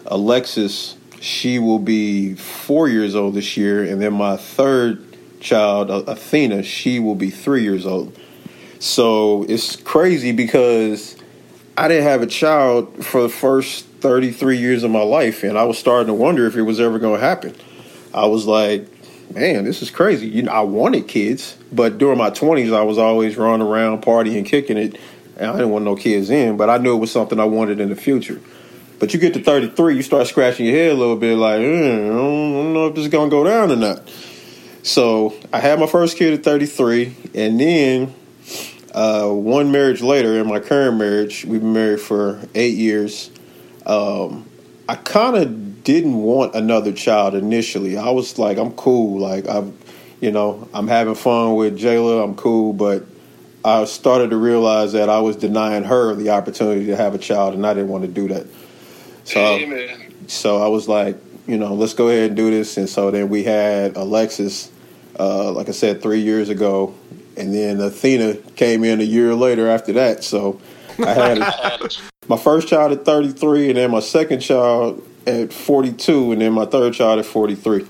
Alexis, 0.06 0.96
she 1.20 1.58
will 1.58 1.80
be 1.80 2.34
four 2.34 2.88
years 2.88 3.16
old 3.16 3.34
this 3.34 3.56
year, 3.56 3.82
and 3.82 4.00
then 4.00 4.14
my 4.14 4.36
third 4.36 5.04
child, 5.40 5.90
Athena, 5.90 6.62
she 6.62 7.00
will 7.00 7.14
be 7.14 7.30
three 7.30 7.62
years 7.62 7.86
old. 7.86 8.16
So 8.80 9.44
it's 9.48 9.76
crazy 9.76 10.32
because 10.32 11.16
I 11.76 11.88
didn't 11.88 12.04
have 12.04 12.22
a 12.22 12.26
child 12.26 13.04
for 13.04 13.22
the 13.22 13.28
first 13.28 13.86
33 14.00 14.58
years 14.58 14.84
of 14.84 14.90
my 14.90 15.02
life, 15.02 15.42
and 15.42 15.58
I 15.58 15.64
was 15.64 15.78
starting 15.78 16.06
to 16.08 16.14
wonder 16.14 16.46
if 16.46 16.56
it 16.56 16.62
was 16.62 16.78
ever 16.80 16.98
going 16.98 17.20
to 17.20 17.26
happen. 17.26 17.54
I 18.14 18.26
was 18.26 18.46
like, 18.46 18.86
man, 19.34 19.64
this 19.64 19.82
is 19.82 19.90
crazy. 19.90 20.28
You 20.28 20.42
know, 20.42 20.52
I 20.52 20.60
wanted 20.60 21.08
kids, 21.08 21.56
but 21.72 21.98
during 21.98 22.18
my 22.18 22.30
20s, 22.30 22.74
I 22.74 22.82
was 22.82 22.98
always 22.98 23.36
running 23.36 23.66
around, 23.66 24.02
partying, 24.02 24.46
kicking 24.46 24.76
it, 24.76 24.98
and 25.36 25.50
I 25.50 25.52
didn't 25.54 25.70
want 25.70 25.84
no 25.84 25.96
kids 25.96 26.30
in, 26.30 26.56
but 26.56 26.70
I 26.70 26.78
knew 26.78 26.94
it 26.94 26.98
was 26.98 27.10
something 27.10 27.40
I 27.40 27.44
wanted 27.44 27.80
in 27.80 27.88
the 27.88 27.96
future. 27.96 28.40
But 28.98 29.14
you 29.14 29.20
get 29.20 29.34
to 29.34 29.42
33, 29.42 29.96
you 29.96 30.02
start 30.02 30.26
scratching 30.26 30.66
your 30.66 30.74
head 30.76 30.92
a 30.92 30.94
little 30.94 31.16
bit, 31.16 31.36
like, 31.36 31.60
eh, 31.60 31.62
don't, 31.62 32.10
I 32.10 32.16
don't 32.16 32.74
know 32.74 32.86
if 32.88 32.94
this 32.94 33.04
is 33.04 33.10
going 33.10 33.30
to 33.30 33.36
go 33.36 33.44
down 33.44 33.70
or 33.70 33.76
not. 33.76 34.08
So 34.82 35.34
I 35.52 35.60
had 35.60 35.78
my 35.78 35.86
first 35.86 36.16
kid 36.16 36.34
at 36.34 36.44
33, 36.44 37.14
and 37.34 37.60
then 37.60 38.14
uh, 38.98 39.28
one 39.28 39.70
marriage 39.70 40.02
later, 40.02 40.40
in 40.40 40.48
my 40.48 40.58
current 40.58 40.96
marriage, 40.96 41.44
we've 41.44 41.60
been 41.60 41.72
married 41.72 42.00
for 42.00 42.40
eight 42.56 42.74
years. 42.74 43.30
Um, 43.86 44.44
I 44.88 44.96
kind 44.96 45.36
of 45.36 45.84
didn't 45.84 46.16
want 46.16 46.56
another 46.56 46.92
child 46.92 47.36
initially. 47.36 47.96
I 47.96 48.10
was 48.10 48.40
like, 48.40 48.58
I'm 48.58 48.72
cool. 48.72 49.20
Like 49.20 49.48
I'm, 49.48 49.78
you 50.20 50.32
know, 50.32 50.68
I'm 50.74 50.88
having 50.88 51.14
fun 51.14 51.54
with 51.54 51.78
Jayla. 51.78 52.24
I'm 52.24 52.34
cool, 52.34 52.72
but 52.72 53.04
I 53.64 53.84
started 53.84 54.30
to 54.30 54.36
realize 54.36 54.94
that 54.94 55.08
I 55.08 55.20
was 55.20 55.36
denying 55.36 55.84
her 55.84 56.16
the 56.16 56.30
opportunity 56.30 56.86
to 56.86 56.96
have 56.96 57.14
a 57.14 57.18
child, 57.18 57.54
and 57.54 57.64
I 57.64 57.74
didn't 57.74 57.90
want 57.90 58.02
to 58.02 58.10
do 58.10 58.26
that. 58.34 58.48
So, 59.22 59.58
Amen. 59.58 60.12
so 60.26 60.60
I 60.60 60.66
was 60.66 60.88
like, 60.88 61.16
you 61.46 61.56
know, 61.56 61.74
let's 61.74 61.94
go 61.94 62.08
ahead 62.08 62.30
and 62.30 62.36
do 62.36 62.50
this. 62.50 62.76
And 62.76 62.88
so 62.88 63.12
then 63.12 63.28
we 63.28 63.44
had 63.44 63.96
Alexis, 63.96 64.72
uh, 65.20 65.52
like 65.52 65.68
I 65.68 65.72
said, 65.72 66.02
three 66.02 66.22
years 66.22 66.48
ago, 66.48 66.96
and 67.38 67.54
then 67.54 67.80
Athena 67.80 68.34
came 68.56 68.84
in 68.84 69.00
a 69.00 69.04
year 69.04 69.34
later 69.34 69.68
after 69.68 69.92
that. 69.94 70.24
So 70.24 70.60
I 70.98 71.12
had 71.12 71.38
it. 71.38 72.00
my 72.28 72.36
first 72.36 72.68
child 72.68 72.92
at 72.92 73.04
33, 73.04 73.70
and 73.70 73.78
then 73.78 73.90
my 73.90 74.00
second 74.00 74.40
child 74.40 75.06
at 75.26 75.52
42, 75.52 76.32
and 76.32 76.40
then 76.40 76.52
my 76.52 76.66
third 76.66 76.94
child 76.94 77.18
at 77.18 77.26
43. 77.26 77.86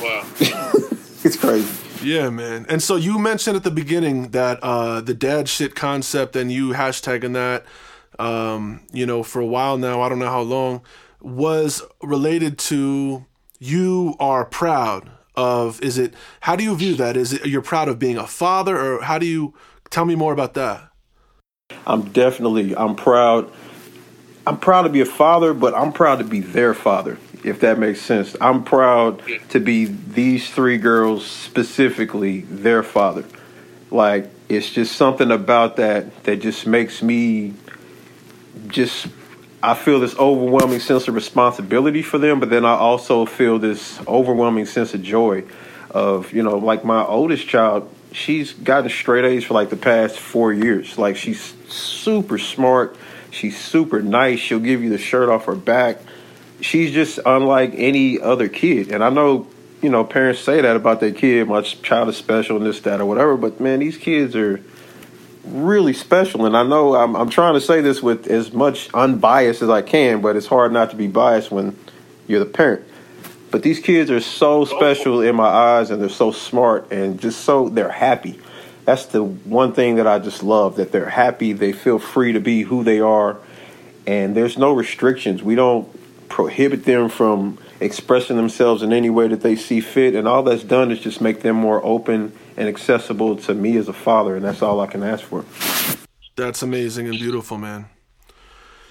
Wow. 0.00 0.26
It's 1.24 1.38
crazy. 1.38 1.66
Yeah, 2.02 2.28
man. 2.28 2.66
And 2.68 2.82
so 2.82 2.96
you 2.96 3.18
mentioned 3.18 3.56
at 3.56 3.64
the 3.64 3.70
beginning 3.70 4.32
that 4.32 4.58
uh, 4.62 5.00
the 5.00 5.14
dad 5.14 5.48
shit 5.48 5.74
concept, 5.74 6.36
and 6.36 6.52
you 6.52 6.74
hashtagging 6.74 7.32
that, 7.32 7.64
um, 8.18 8.82
you 8.92 9.06
know, 9.06 9.22
for 9.22 9.40
a 9.40 9.46
while 9.46 9.78
now. 9.78 10.02
I 10.02 10.10
don't 10.10 10.18
know 10.18 10.28
how 10.30 10.42
long 10.42 10.82
was 11.22 11.82
related 12.02 12.58
to 12.58 13.24
you 13.58 14.14
are 14.20 14.44
proud 14.44 15.10
of. 15.36 15.80
Is 15.82 15.98
it? 15.98 16.14
How 16.40 16.56
do 16.56 16.64
you 16.64 16.74
view 16.76 16.94
that? 16.96 17.16
Is 17.16 17.32
it 17.32 17.46
you're 17.46 17.62
proud 17.62 17.88
of 17.88 17.98
being 17.98 18.16
a 18.16 18.26
father, 18.26 18.76
or 18.76 19.02
how 19.02 19.18
do 19.18 19.26
you 19.26 19.54
tell 19.90 20.04
me 20.04 20.14
more 20.14 20.32
about 20.32 20.54
that? 20.54 20.90
I'm 21.86 22.10
definitely 22.12 22.76
I'm 22.76 22.96
proud. 22.96 23.50
I'm 24.46 24.58
proud 24.58 24.82
to 24.82 24.90
be 24.90 25.00
a 25.00 25.06
father, 25.06 25.54
but 25.54 25.74
I'm 25.74 25.92
proud 25.92 26.18
to 26.18 26.24
be 26.24 26.40
their 26.40 26.74
father, 26.74 27.18
if 27.42 27.60
that 27.60 27.78
makes 27.78 28.00
sense. 28.00 28.36
I'm 28.40 28.62
proud 28.62 29.22
to 29.50 29.60
be 29.60 29.86
these 29.86 30.50
three 30.50 30.76
girls 30.76 31.26
specifically 31.26 32.40
their 32.42 32.82
father. 32.82 33.24
Like 33.90 34.28
it's 34.48 34.70
just 34.70 34.96
something 34.96 35.30
about 35.30 35.76
that 35.76 36.24
that 36.24 36.40
just 36.42 36.66
makes 36.66 37.02
me 37.02 37.54
just 38.68 39.06
I 39.64 39.72
feel 39.72 39.98
this 39.98 40.14
overwhelming 40.16 40.80
sense 40.80 41.08
of 41.08 41.14
responsibility 41.14 42.02
for 42.02 42.18
them, 42.18 42.38
but 42.38 42.50
then 42.50 42.66
I 42.66 42.74
also 42.74 43.24
feel 43.24 43.58
this 43.58 43.98
overwhelming 44.06 44.66
sense 44.66 44.92
of 44.92 45.02
joy 45.02 45.44
of, 45.90 46.34
you 46.34 46.42
know, 46.42 46.58
like 46.58 46.84
my 46.84 47.02
oldest 47.02 47.48
child, 47.48 47.90
she's 48.12 48.52
gotten 48.52 48.90
straight 48.90 49.24
A's 49.24 49.44
for 49.44 49.54
like 49.54 49.70
the 49.70 49.76
past 49.78 50.18
four 50.18 50.52
years. 50.52 50.98
Like 50.98 51.16
she's 51.16 51.54
super 51.68 52.36
smart. 52.36 52.94
She's 53.30 53.58
super 53.58 54.02
nice. 54.02 54.38
She'll 54.38 54.58
give 54.58 54.82
you 54.82 54.90
the 54.90 54.98
shirt 54.98 55.30
off 55.30 55.46
her 55.46 55.54
back. 55.54 55.98
She's 56.60 56.92
just 56.92 57.18
unlike 57.24 57.72
any 57.74 58.20
other 58.20 58.48
kid. 58.48 58.92
And 58.92 59.02
I 59.02 59.08
know, 59.08 59.46
you 59.80 59.88
know, 59.88 60.04
parents 60.04 60.40
say 60.40 60.60
that 60.60 60.76
about 60.76 61.00
their 61.00 61.12
kid, 61.12 61.48
my 61.48 61.62
child 61.62 62.10
is 62.10 62.18
special 62.18 62.58
and 62.58 62.66
this, 62.66 62.80
that, 62.80 63.00
or 63.00 63.06
whatever, 63.06 63.38
but 63.38 63.60
man, 63.60 63.78
these 63.78 63.96
kids 63.96 64.36
are 64.36 64.62
really 65.46 65.92
special. 65.92 66.46
And 66.46 66.56
I 66.56 66.62
know 66.62 66.94
I'm, 66.94 67.14
I'm 67.14 67.30
trying 67.30 67.54
to 67.54 67.60
say 67.60 67.80
this 67.80 68.02
with 68.02 68.26
as 68.26 68.52
much 68.52 68.92
unbiased 68.94 69.62
as 69.62 69.70
I 69.70 69.82
can, 69.82 70.20
but 70.20 70.36
it's 70.36 70.46
hard 70.46 70.72
not 70.72 70.90
to 70.90 70.96
be 70.96 71.06
biased 71.06 71.50
when 71.50 71.76
you're 72.26 72.40
the 72.40 72.46
parent. 72.46 72.84
But 73.50 73.62
these 73.62 73.78
kids 73.78 74.10
are 74.10 74.20
so 74.20 74.64
special 74.64 75.20
in 75.20 75.36
my 75.36 75.46
eyes, 75.46 75.90
and 75.90 76.02
they're 76.02 76.08
so 76.08 76.32
smart, 76.32 76.90
and 76.90 77.20
just 77.20 77.42
so 77.42 77.68
they're 77.68 77.88
happy. 77.88 78.40
That's 78.84 79.06
the 79.06 79.22
one 79.22 79.72
thing 79.72 79.96
that 79.96 80.08
I 80.08 80.18
just 80.18 80.42
love 80.42 80.76
that 80.76 80.90
they're 80.90 81.08
happy. 81.08 81.52
They 81.52 81.72
feel 81.72 81.98
free 82.00 82.32
to 82.32 82.40
be 82.40 82.62
who 82.62 82.82
they 82.82 82.98
are, 82.98 83.36
and 84.08 84.34
there's 84.34 84.58
no 84.58 84.72
restrictions. 84.72 85.42
We 85.42 85.54
don't 85.54 85.88
prohibit 86.28 86.84
them 86.84 87.08
from 87.08 87.58
expressing 87.80 88.36
themselves 88.36 88.82
in 88.82 88.92
any 88.92 89.10
way 89.10 89.28
that 89.28 89.42
they 89.42 89.56
see 89.56 89.80
fit, 89.80 90.14
and 90.14 90.26
all 90.28 90.42
that's 90.42 90.64
done 90.64 90.90
is 90.90 91.00
just 91.00 91.20
make 91.20 91.42
them 91.42 91.56
more 91.56 91.84
open 91.84 92.32
and 92.56 92.68
accessible 92.68 93.36
to 93.36 93.54
me 93.54 93.76
as 93.76 93.88
a 93.88 93.92
father, 93.92 94.36
and 94.36 94.44
that's 94.44 94.62
all 94.62 94.80
I 94.80 94.86
can 94.86 95.02
ask 95.02 95.24
for. 95.24 95.44
That's 96.36 96.62
amazing 96.62 97.08
and 97.08 97.18
beautiful, 97.18 97.58
man. 97.58 97.86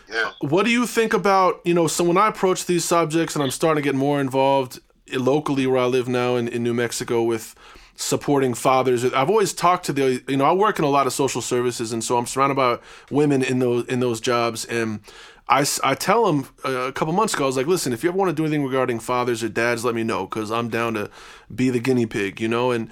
Yeah. 0.10 0.32
What 0.42 0.66
do 0.66 0.72
you 0.72 0.86
think 0.86 1.14
about, 1.14 1.62
you 1.66 1.74
know, 1.74 1.88
so 1.88 2.04
when 2.04 2.18
I 2.18 2.28
approach 2.28 2.66
these 2.66 2.86
subjects 2.86 3.36
and 3.36 3.44
I'm 3.44 3.52
starting 3.52 3.84
to 3.84 3.88
get 3.88 3.96
more 3.96 4.22
involved 4.22 4.80
locally 5.12 5.66
where 5.66 5.80
I 5.80 5.86
live 5.86 6.08
now 6.08 6.36
in, 6.36 6.48
in 6.48 6.64
New 6.64 6.74
Mexico 6.74 7.24
with 7.24 7.56
supporting 7.96 8.54
fathers, 8.54 9.04
I've 9.04 9.30
always 9.30 9.54
talked 9.54 9.86
to 9.88 9.94
the, 9.94 10.24
you 10.28 10.38
know, 10.38 10.46
I 10.46 10.54
work 10.54 10.78
in 10.78 10.86
a 10.86 10.90
lot 10.90 11.08
of 11.08 11.14
social 11.14 11.42
services 11.42 11.92
and 11.92 12.04
so 12.04 12.18
I'm 12.18 12.28
surrounded 12.28 12.56
by 12.56 12.78
women 13.10 13.44
in 13.44 13.60
those, 13.60 13.86
in 13.88 14.00
those 14.02 14.22
jobs 14.22 14.66
and 14.66 15.00
I, 15.48 15.66
I 15.84 15.96
tell 15.96 16.26
them 16.26 16.48
uh, 16.64 16.88
a 16.88 16.92
couple 16.94 17.14
months 17.14 17.34
ago, 17.34 17.44
I 17.44 17.48
was 17.48 17.58
like, 17.58 17.68
listen, 17.68 17.94
if 17.94 18.04
you 18.04 18.10
ever 18.10 18.18
want 18.18 18.30
to 18.30 18.36
do 18.36 18.46
anything 18.46 18.64
regarding 18.64 19.00
fathers 19.00 19.44
or 19.44 19.50
dads, 19.50 19.84
let 19.84 19.94
me 19.94 20.04
know 20.04 20.26
because 20.26 20.52
I'm 20.52 20.70
down 20.70 20.94
to 20.94 21.10
be 21.54 21.70
the 21.70 21.80
guinea 21.80 22.06
pig, 22.06 22.40
you 22.40 22.48
know? 22.48 22.72
And, 22.72 22.90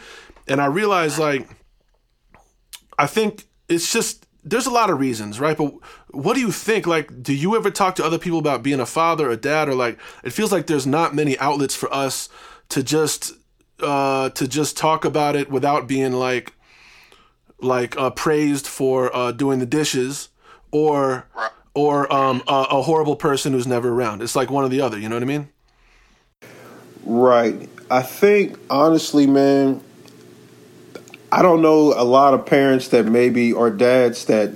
and 0.48 0.60
I 0.62 0.65
realized 0.65 1.17
like, 1.17 1.50
I 2.98 3.08
think 3.08 3.46
it's 3.70 3.91
just 3.91 4.27
there's 4.43 4.65
a 4.65 4.72
lot 4.72 4.89
of 4.89 5.00
reasons, 5.00 5.39
right? 5.39 5.58
But 5.58 5.74
what 6.10 6.34
do 6.34 6.41
you 6.41 6.51
think? 6.51 6.88
Like, 6.88 7.22
do 7.22 7.34
you 7.34 7.55
ever 7.55 7.70
talk 7.70 7.96
to 7.96 8.05
other 8.05 8.17
people 8.17 8.39
about 8.39 8.63
being 8.63 8.79
a 8.79 8.86
father 8.86 9.29
or 9.29 9.36
dad, 9.36 9.70
or 9.70 9.75
like 9.75 10.00
it 10.24 10.31
feels 10.31 10.51
like 10.51 10.67
there's 10.67 10.88
not 10.88 11.13
many 11.15 11.38
outlets 11.39 11.75
for 11.75 11.93
us 11.93 12.29
to 12.70 12.84
just 12.84 13.34
uh 13.79 14.29
to 14.29 14.48
just 14.48 14.77
talk 14.77 15.05
about 15.05 15.36
it 15.36 15.50
without 15.50 15.88
being 15.88 16.13
like 16.13 16.53
like 17.60 17.98
uh 17.98 18.10
praised 18.12 18.67
for 18.67 19.15
uh 19.15 19.31
doing 19.31 19.60
the 19.60 19.65
dishes 19.65 20.29
or. 20.72 21.27
Or 21.73 22.11
um 22.13 22.43
a, 22.47 22.65
a 22.71 22.81
horrible 22.81 23.15
person 23.15 23.53
who's 23.53 23.67
never 23.67 23.89
around. 23.89 24.21
It's 24.21 24.35
like 24.35 24.49
one 24.49 24.63
or 24.63 24.69
the 24.69 24.81
other, 24.81 24.97
you 24.97 25.09
know 25.09 25.15
what 25.15 25.23
I 25.23 25.27
mean? 25.27 25.49
Right. 27.03 27.69
I 27.89 28.01
think 28.01 28.57
honestly, 28.69 29.27
man, 29.27 29.81
I 31.31 31.41
don't 31.41 31.61
know 31.61 31.93
a 31.93 32.03
lot 32.03 32.33
of 32.33 32.45
parents 32.45 32.89
that 32.89 33.05
maybe 33.05 33.53
or 33.53 33.69
dads 33.69 34.25
that 34.25 34.55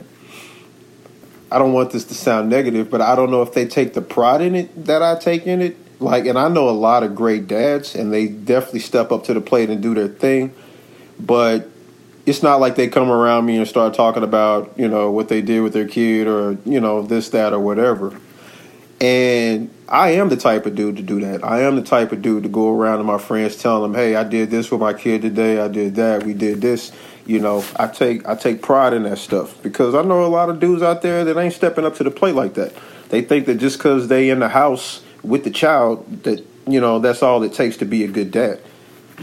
I 1.51 1.57
don't 1.57 1.73
want 1.73 1.91
this 1.91 2.03
to 2.05 2.13
sound 2.13 2.49
negative, 2.49 2.89
but 2.89 3.01
I 3.01 3.15
don't 3.15 3.31
know 3.31 3.41
if 3.41 3.53
they 3.53 3.65
take 3.65 3.93
the 3.93 4.01
pride 4.01 4.41
in 4.41 4.55
it 4.55 4.85
that 4.85 5.01
I 5.01 5.15
take 5.15 5.47
in 5.47 5.61
it. 5.61 5.77
Like, 6.01 6.25
and 6.25 6.37
I 6.37 6.49
know 6.49 6.67
a 6.69 6.71
lot 6.71 7.03
of 7.03 7.15
great 7.15 7.47
dads, 7.47 7.95
and 7.95 8.11
they 8.11 8.27
definitely 8.27 8.81
step 8.81 9.13
up 9.13 9.23
to 9.25 9.33
the 9.33 9.39
plate 9.39 9.69
and 9.69 9.81
do 9.81 9.93
their 9.93 10.09
thing. 10.09 10.53
But 11.17 11.69
it's 12.25 12.41
not 12.41 12.59
like 12.59 12.75
they 12.75 12.87
come 12.87 13.09
around 13.09 13.45
me 13.45 13.57
and 13.57 13.67
start 13.67 13.93
talking 13.93 14.23
about, 14.23 14.73
you 14.77 14.87
know, 14.87 15.11
what 15.11 15.29
they 15.29 15.41
did 15.41 15.61
with 15.61 15.73
their 15.73 15.87
kid 15.87 16.27
or, 16.27 16.57
you 16.65 16.79
know, 16.79 17.01
this, 17.01 17.29
that, 17.29 17.53
or 17.53 17.59
whatever. 17.59 18.17
And 18.99 19.69
I 19.87 20.11
am 20.11 20.29
the 20.29 20.37
type 20.37 20.65
of 20.65 20.75
dude 20.75 20.97
to 20.97 21.03
do 21.03 21.19
that. 21.21 21.43
I 21.43 21.61
am 21.61 21.75
the 21.75 21.81
type 21.81 22.11
of 22.11 22.21
dude 22.21 22.43
to 22.43 22.49
go 22.49 22.73
around 22.73 22.99
to 22.99 23.03
my 23.03 23.17
friends 23.17 23.57
telling 23.57 23.91
them, 23.91 23.99
"Hey, 23.99 24.15
I 24.15 24.23
did 24.23 24.49
this 24.49 24.71
with 24.71 24.79
my 24.79 24.93
kid 24.93 25.21
today. 25.21 25.59
I 25.59 25.67
did 25.67 25.95
that. 25.95 26.23
We 26.23 26.33
did 26.33 26.61
this." 26.61 26.91
You 27.25 27.39
know, 27.39 27.63
I 27.75 27.87
take 27.87 28.27
I 28.27 28.35
take 28.35 28.61
pride 28.61 28.93
in 28.93 29.03
that 29.03 29.17
stuff 29.17 29.61
because 29.61 29.93
I 29.93 30.01
know 30.01 30.23
a 30.25 30.27
lot 30.27 30.49
of 30.49 30.59
dudes 30.59 30.81
out 30.81 31.01
there 31.01 31.25
that 31.25 31.37
ain't 31.37 31.53
stepping 31.53 31.85
up 31.85 31.95
to 31.95 32.03
the 32.03 32.11
plate 32.11 32.35
like 32.35 32.53
that. 32.53 32.73
They 33.09 33.21
think 33.21 33.47
that 33.47 33.55
just 33.55 33.77
because 33.77 34.07
they 34.07 34.29
in 34.29 34.39
the 34.39 34.49
house 34.49 35.01
with 35.23 35.43
the 35.43 35.51
child 35.51 36.23
that 36.23 36.45
you 36.65 36.79
know 36.79 36.99
that's 36.99 37.21
all 37.21 37.43
it 37.43 37.53
takes 37.53 37.77
to 37.77 37.85
be 37.85 38.03
a 38.05 38.07
good 38.07 38.31
dad. 38.31 38.61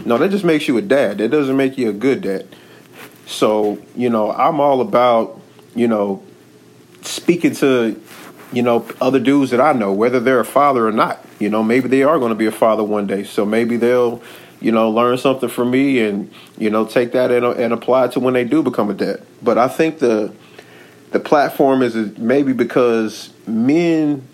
No, 0.05 0.17
that 0.17 0.29
just 0.29 0.45
makes 0.45 0.67
you 0.67 0.77
a 0.77 0.81
dad. 0.81 1.17
That 1.17 1.29
doesn't 1.29 1.57
make 1.57 1.77
you 1.77 1.89
a 1.89 1.93
good 1.93 2.21
dad. 2.21 2.47
So 3.25 3.79
you 3.95 4.09
know, 4.09 4.31
I'm 4.31 4.59
all 4.59 4.81
about 4.81 5.39
you 5.75 5.87
know 5.87 6.23
speaking 7.01 7.55
to 7.55 7.99
you 8.51 8.61
know 8.61 8.87
other 9.01 9.19
dudes 9.19 9.51
that 9.51 9.61
I 9.61 9.73
know, 9.73 9.91
whether 9.93 10.19
they're 10.19 10.39
a 10.39 10.45
father 10.45 10.87
or 10.87 10.91
not. 10.91 11.23
You 11.39 11.49
know, 11.49 11.63
maybe 11.63 11.87
they 11.87 12.03
are 12.03 12.19
going 12.19 12.29
to 12.29 12.35
be 12.35 12.45
a 12.45 12.51
father 12.51 12.83
one 12.83 13.07
day, 13.07 13.23
so 13.23 13.45
maybe 13.45 13.77
they'll 13.77 14.21
you 14.61 14.71
know 14.71 14.89
learn 14.89 15.17
something 15.17 15.49
from 15.49 15.71
me 15.71 15.99
and 15.99 16.31
you 16.57 16.69
know 16.69 16.85
take 16.85 17.11
that 17.13 17.31
and, 17.31 17.45
and 17.45 17.73
apply 17.73 18.07
to 18.09 18.19
when 18.19 18.33
they 18.33 18.43
do 18.43 18.63
become 18.63 18.89
a 18.89 18.93
dad. 18.93 19.25
But 19.41 19.57
I 19.57 19.67
think 19.67 19.99
the 19.99 20.33
the 21.11 21.19
platform 21.19 21.83
is 21.83 21.95
maybe 22.17 22.53
because 22.53 23.31
men 23.45 24.27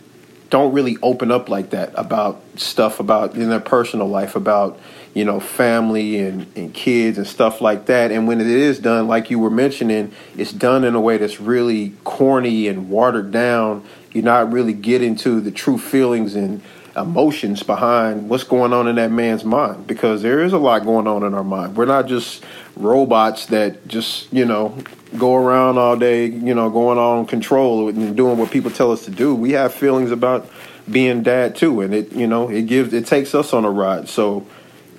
don't 0.49 0.73
really 0.73 0.97
open 1.01 1.31
up 1.31 1.49
like 1.49 1.71
that 1.71 1.91
about 1.95 2.41
stuff 2.55 2.99
about 2.99 3.35
in 3.35 3.49
their 3.49 3.59
personal 3.59 4.07
life 4.07 4.35
about 4.35 4.79
you 5.19 5.25
know 5.25 5.41
family 5.41 6.17
and, 6.17 6.47
and 6.55 6.73
kids 6.73 7.17
and 7.17 7.27
stuff 7.27 7.59
like 7.59 7.87
that. 7.87 8.09
And 8.09 8.25
when 8.25 8.39
it 8.39 8.47
is 8.47 8.79
done 8.79 9.09
like 9.09 9.29
you 9.29 9.37
were 9.37 9.49
mentioning 9.49 10.13
it's 10.37 10.53
done 10.53 10.85
in 10.85 10.95
a 10.95 11.01
way 11.01 11.17
that's 11.17 11.41
really 11.41 11.91
corny 12.05 12.69
and 12.69 12.89
watered 12.89 13.29
down. 13.29 13.83
You're 14.13 14.23
not 14.23 14.49
really 14.53 14.71
getting 14.71 15.17
to 15.17 15.41
the 15.41 15.51
true 15.51 15.77
feelings 15.77 16.35
and 16.35 16.61
emotions 16.95 17.63
behind 17.63 18.29
what's 18.29 18.45
going 18.45 18.71
on 18.71 18.87
in 18.87 18.95
that 18.95 19.11
man's 19.11 19.43
mind 19.43 19.87
because 19.87 20.21
there 20.21 20.41
is 20.41 20.53
a 20.53 20.57
lot 20.57 20.85
going 20.85 21.05
on 21.05 21.23
in 21.23 21.33
our 21.33 21.43
mind. 21.43 21.75
We're 21.75 21.85
not 21.85 22.07
just 22.07 22.41
robots 22.77 23.47
that 23.47 23.89
just 23.89 24.31
you 24.31 24.45
know 24.45 24.77
go 25.17 25.35
around 25.35 25.77
all 25.77 25.97
day 25.97 26.27
you 26.27 26.55
know 26.55 26.69
going 26.69 26.97
on 26.97 27.25
control 27.25 27.89
and 27.89 28.15
doing 28.15 28.37
what 28.37 28.51
people 28.51 28.71
tell 28.71 28.93
us 28.93 29.03
to 29.03 29.11
do. 29.11 29.35
We 29.35 29.51
have 29.51 29.73
feelings 29.73 30.11
about 30.11 30.49
being 30.89 31.23
dad 31.23 31.57
too 31.57 31.81
and 31.81 31.93
it 31.93 32.13
you 32.13 32.25
know 32.25 32.49
it 32.49 32.67
gives 32.67 32.93
it 32.93 33.05
takes 33.05 33.35
us 33.35 33.51
on 33.51 33.65
a 33.65 33.69
ride. 33.69 34.07
So 34.07 34.47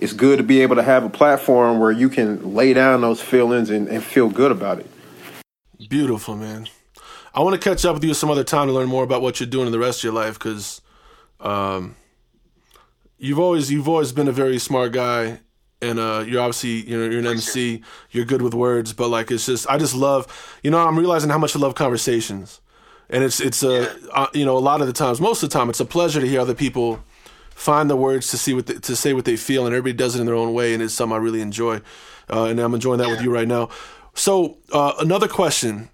it's 0.01 0.13
good 0.13 0.39
to 0.39 0.43
be 0.43 0.63
able 0.63 0.77
to 0.77 0.83
have 0.83 1.05
a 1.05 1.11
platform 1.11 1.79
where 1.79 1.93
you 1.93 2.09
can 2.09 2.55
lay 2.55 2.73
down 2.73 3.01
those 3.01 3.21
feelings 3.21 3.71
and, 3.71 3.89
and 3.89 4.03
feel 4.03 4.29
good 4.29 4.51
about 4.51 4.81
it 4.81 4.87
Beautiful, 5.89 6.37
man. 6.37 6.69
I 7.33 7.41
want 7.41 7.61
to 7.61 7.69
catch 7.69 7.85
up 7.85 7.95
with 7.95 8.05
you 8.05 8.13
some 8.13 8.31
other 8.31 8.45
time 8.45 8.67
to 8.67 8.73
learn 8.73 8.89
more 8.89 9.03
about 9.03 9.23
what 9.23 9.41
you're 9.41 9.49
doing 9.49 9.67
in 9.67 9.73
the 9.73 9.79
rest 9.79 10.01
of 10.01 10.05
your 10.05 10.13
life 10.13 10.35
because 10.35 10.83
um, 11.41 11.97
you've 13.19 13.39
always 13.39 13.73
you've 13.73 13.89
always 13.89 14.13
been 14.13 14.29
a 14.29 14.33
very 14.33 14.59
smart 14.59 14.93
guy, 14.93 15.41
and 15.81 15.99
uh, 15.99 16.25
you're 16.27 16.43
obviously 16.43 16.89
you 16.91 16.99
know 16.99 17.09
you're 17.09 17.21
an 17.21 17.27
MC. 17.27 17.83
You're 18.11 18.27
good 18.27 18.43
with 18.43 18.53
words, 18.53 18.93
but 18.93 19.09
like 19.09 19.31
it's 19.31 19.47
just 19.47 19.69
I 19.71 19.79
just 19.79 19.95
love 19.95 20.59
you 20.63 20.71
know 20.71 20.87
I'm 20.87 20.99
realizing 20.99 21.31
how 21.31 21.39
much 21.39 21.57
I 21.57 21.59
love 21.59 21.75
conversations, 21.75 22.61
and 23.09 23.25
it's 23.25 23.41
it's 23.41 23.63
a 23.63 23.97
uh, 24.13 24.27
you 24.35 24.45
know 24.45 24.57
a 24.57 24.61
lot 24.61 24.81
of 24.81 24.87
the 24.87 24.93
times 24.93 25.21
most 25.21 25.43
of 25.43 25.49
the 25.49 25.59
time 25.59 25.71
it's 25.71 25.81
a 25.81 25.87
pleasure 25.87 26.21
to 26.21 26.29
hear 26.29 26.41
other 26.41 26.55
people 26.55 27.03
find 27.61 27.91
the 27.91 27.97
words 27.97 28.31
to 28.31 28.39
see 28.39 28.55
what 28.55 28.67
they, 28.67 28.75
to 28.75 28.97
say 28.97 29.13
what 29.13 29.27
they 29.27 29.37
feel, 29.37 29.67
and 29.67 29.75
everybody 29.75 29.93
does 29.93 30.17
it 30.17 30.21
in 30.21 30.27
their 30.27 30.35
own 30.35 30.55
way, 30.55 30.73
and 30.73 30.83
it's 30.83 30.95
something 30.95 31.15
I 31.15 31.19
really 31.19 31.43
enjoy, 31.43 31.83
uh, 32.33 32.45
and 32.45 32.59
I'm 32.59 32.73
enjoying 32.73 33.01
that 33.01 33.11
with 33.11 33.21
you 33.21 33.31
right 33.31 33.47
now. 33.47 33.69
So 34.15 34.57
uh, 34.73 34.95
another 34.99 35.29
question, 35.29 35.91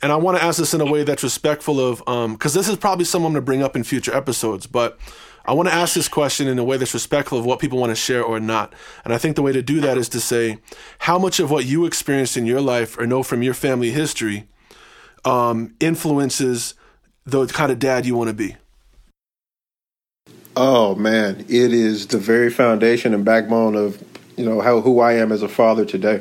and 0.00 0.12
I 0.12 0.16
want 0.16 0.38
to 0.38 0.44
ask 0.44 0.58
this 0.58 0.74
in 0.74 0.80
a 0.80 0.86
way 0.86 1.02
that's 1.02 1.24
respectful 1.24 1.80
of, 1.80 1.98
because 2.32 2.54
this 2.54 2.68
is 2.68 2.76
probably 2.76 3.04
something 3.04 3.34
to 3.34 3.40
bring 3.40 3.64
up 3.64 3.74
in 3.74 3.82
future 3.82 4.14
episodes, 4.14 4.68
but 4.68 4.96
I 5.44 5.54
want 5.54 5.68
to 5.68 5.74
ask 5.74 5.94
this 5.94 6.08
question 6.08 6.46
in 6.46 6.56
a 6.56 6.64
way 6.64 6.76
that's 6.76 6.94
respectful 6.94 7.36
of 7.36 7.44
what 7.44 7.58
people 7.58 7.78
want 7.78 7.90
to 7.90 7.96
share 7.96 8.22
or 8.22 8.38
not. 8.38 8.72
And 9.04 9.12
I 9.12 9.18
think 9.18 9.34
the 9.34 9.42
way 9.42 9.52
to 9.52 9.62
do 9.62 9.80
that 9.80 9.98
is 9.98 10.08
to 10.10 10.20
say, 10.20 10.58
how 10.98 11.18
much 11.18 11.40
of 11.40 11.50
what 11.50 11.64
you 11.64 11.84
experienced 11.84 12.36
in 12.36 12.46
your 12.46 12.60
life 12.60 12.96
or 12.96 13.08
know 13.08 13.24
from 13.24 13.42
your 13.42 13.54
family 13.54 13.90
history 13.90 14.46
um, 15.24 15.74
influences 15.80 16.74
the 17.24 17.46
kind 17.46 17.72
of 17.72 17.80
dad 17.80 18.06
you 18.06 18.14
want 18.14 18.28
to 18.28 18.34
be? 18.34 18.54
Oh 20.60 20.96
man, 20.96 21.44
it 21.48 21.72
is 21.72 22.08
the 22.08 22.18
very 22.18 22.50
foundation 22.50 23.14
and 23.14 23.24
backbone 23.24 23.76
of 23.76 24.02
you 24.36 24.44
know 24.44 24.60
how 24.60 24.80
who 24.80 24.98
I 24.98 25.12
am 25.12 25.30
as 25.30 25.40
a 25.40 25.48
father 25.48 25.84
today. 25.84 26.20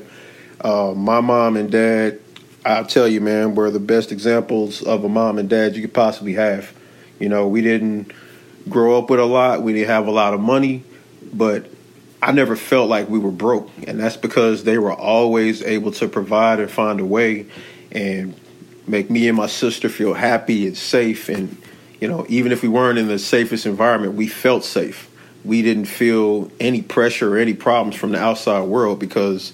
Uh, 0.62 0.94
my 0.96 1.22
mom 1.22 1.58
and 1.58 1.72
dad, 1.72 2.20
I'll 2.64 2.86
tell 2.86 3.08
you, 3.08 3.20
man, 3.20 3.56
were 3.56 3.72
the 3.72 3.80
best 3.80 4.12
examples 4.12 4.84
of 4.84 5.04
a 5.04 5.10
mom 5.10 5.40
and 5.40 5.50
dad 5.50 5.76
you 5.76 5.82
could 5.82 5.96
possibly 5.96 6.34
have. 6.34 6.72
You 7.20 7.30
know, 7.30 7.48
we 7.48 7.64
didn't 7.64 8.12
grow 8.70 9.00
up 9.00 9.10
with 9.10 9.20
a 9.20 9.26
lot. 9.26 9.64
We 9.64 9.74
didn't 9.74 9.90
have 9.90 10.06
a 10.06 10.12
lot 10.12 10.36
of 10.36 10.40
money, 10.40 10.84
but 11.34 11.66
I 12.22 12.32
never 12.32 12.56
felt 12.56 12.90
like 12.90 13.10
we 13.10 13.18
were 13.18 13.32
broke, 13.32 13.72
and 13.88 14.00
that's 14.00 14.18
because 14.18 14.66
they 14.66 14.78
were 14.78 14.94
always 14.94 15.64
able 15.64 15.94
to 15.94 16.08
provide 16.08 16.60
and 16.60 16.70
find 16.70 17.00
a 17.00 17.06
way 17.06 17.48
and 17.92 18.40
make 18.86 19.10
me 19.10 19.28
and 19.30 19.36
my 19.36 19.48
sister 19.48 19.90
feel 19.90 20.14
happy 20.14 20.68
and 20.68 20.78
safe. 20.78 21.28
And 21.28 21.58
you 22.00 22.08
know, 22.08 22.26
even 22.30 22.52
if 22.52 22.62
we 22.62 22.70
weren't 22.70 23.00
in 23.00 23.08
the 23.08 23.20
safest 23.20 23.66
environment, 23.66 24.14
we 24.14 24.28
felt 24.28 24.64
safe. 24.64 25.10
We 25.44 25.62
didn't 25.62 25.86
feel 25.86 26.52
any 26.60 26.82
pressure 26.82 27.36
or 27.36 27.38
any 27.38 27.54
problems 27.54 27.96
from 27.96 28.12
the 28.12 28.20
outside 28.20 28.64
world 28.64 29.00
because 29.00 29.54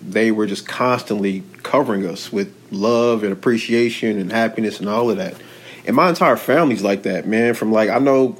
they 0.00 0.30
were 0.30 0.46
just 0.46 0.66
constantly 0.66 1.42
covering 1.62 2.06
us 2.06 2.32
with 2.32 2.54
love 2.70 3.22
and 3.22 3.32
appreciation 3.32 4.18
and 4.18 4.32
happiness 4.32 4.80
and 4.80 4.88
all 4.88 5.10
of 5.10 5.18
that. 5.18 5.34
And 5.84 5.96
my 5.96 6.08
entire 6.08 6.36
family's 6.36 6.82
like 6.82 7.02
that, 7.04 7.26
man. 7.26 7.54
From 7.54 7.72
like 7.72 7.90
I 7.90 7.98
know 7.98 8.38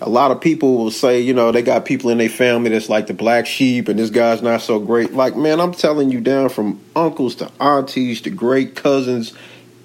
a 0.00 0.08
lot 0.08 0.30
of 0.30 0.40
people 0.40 0.76
will 0.76 0.90
say, 0.90 1.20
you 1.20 1.32
know, 1.32 1.52
they 1.52 1.62
got 1.62 1.84
people 1.84 2.10
in 2.10 2.18
their 2.18 2.28
family 2.28 2.70
that's 2.70 2.88
like 2.88 3.06
the 3.06 3.14
black 3.14 3.46
sheep 3.46 3.88
and 3.88 3.98
this 3.98 4.10
guy's 4.10 4.42
not 4.42 4.60
so 4.60 4.80
great. 4.80 5.12
Like, 5.12 5.36
man, 5.36 5.60
I'm 5.60 5.72
telling 5.72 6.10
you 6.10 6.20
down 6.20 6.48
from 6.48 6.80
uncles 6.96 7.36
to 7.36 7.50
aunties 7.60 8.22
to 8.22 8.30
great 8.30 8.74
cousins, 8.74 9.32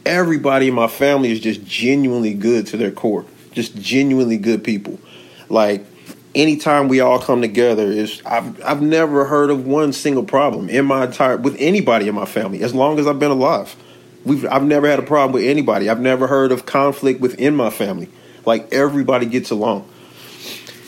everybody 0.06 0.68
in 0.68 0.74
my 0.74 0.88
family 0.88 1.32
is 1.32 1.40
just 1.40 1.66
genuinely 1.66 2.34
good 2.34 2.68
to 2.68 2.78
their 2.78 2.92
core. 2.92 3.26
Just 3.52 3.76
genuinely 3.78 4.38
good 4.38 4.64
people. 4.64 5.00
Like 5.50 5.86
anytime 6.34 6.88
we 6.88 7.00
all 7.00 7.20
come 7.20 7.42
together 7.42 7.92
is 7.92 8.22
I've 8.26 8.62
I've 8.64 8.82
never 8.82 9.26
heard 9.26 9.50
of 9.50 9.66
one 9.66 9.94
single 9.94 10.24
problem 10.24 10.70
in 10.70 10.86
my 10.86 11.06
entire 11.06 11.38
with 11.38 11.56
anybody 11.60 12.08
in 12.08 12.16
my 12.16 12.26
family 12.26 12.62
as 12.62 12.74
long 12.74 13.00
as 13.00 13.08
I've 13.08 13.20
been 13.20 13.32
alive. 13.32 13.76
We've 14.26 14.46
I've 14.48 14.64
never 14.64 14.88
had 14.88 15.00
a 15.00 15.04
problem 15.04 15.34
with 15.34 15.46
anybody. 15.50 15.90
I've 15.90 16.02
never 16.02 16.28
heard 16.28 16.52
of 16.52 16.66
conflict 16.66 17.22
within 17.22 17.56
my 17.56 17.70
family. 17.70 18.10
Like 18.46 18.72
everybody 18.74 19.26
gets 19.26 19.50
along. 19.50 19.90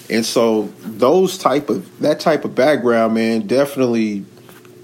And 0.10 0.26
so 0.26 0.74
those 0.82 1.38
type 1.38 1.70
of 1.70 2.00
that 2.00 2.20
type 2.20 2.46
of 2.46 2.56
background, 2.56 3.14
man, 3.14 3.48
definitely 3.48 4.26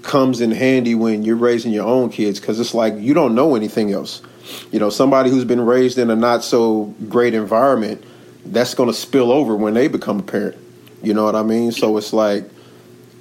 comes 0.04 0.40
in 0.40 0.50
handy 0.50 0.94
when 0.94 1.24
you're 1.24 1.36
raising 1.36 1.72
your 1.72 1.86
own 1.86 2.10
kids 2.10 2.38
because 2.38 2.60
it's 2.60 2.74
like 2.74 2.94
you 2.98 3.14
don't 3.14 3.34
know 3.34 3.56
anything 3.56 3.92
else. 3.92 4.22
You 4.70 4.78
know, 4.78 4.90
somebody 4.90 5.30
who's 5.30 5.44
been 5.44 5.60
raised 5.60 5.98
in 5.98 6.10
a 6.10 6.16
not 6.16 6.44
so 6.44 6.94
great 7.08 7.34
environment, 7.34 8.04
that's 8.44 8.74
going 8.74 8.88
to 8.88 8.94
spill 8.94 9.32
over 9.32 9.56
when 9.56 9.74
they 9.74 9.88
become 9.88 10.20
a 10.20 10.22
parent. 10.22 10.56
You 11.02 11.14
know 11.14 11.24
what 11.24 11.34
I 11.34 11.42
mean? 11.42 11.72
So 11.72 11.96
it's 11.96 12.12
like 12.12 12.44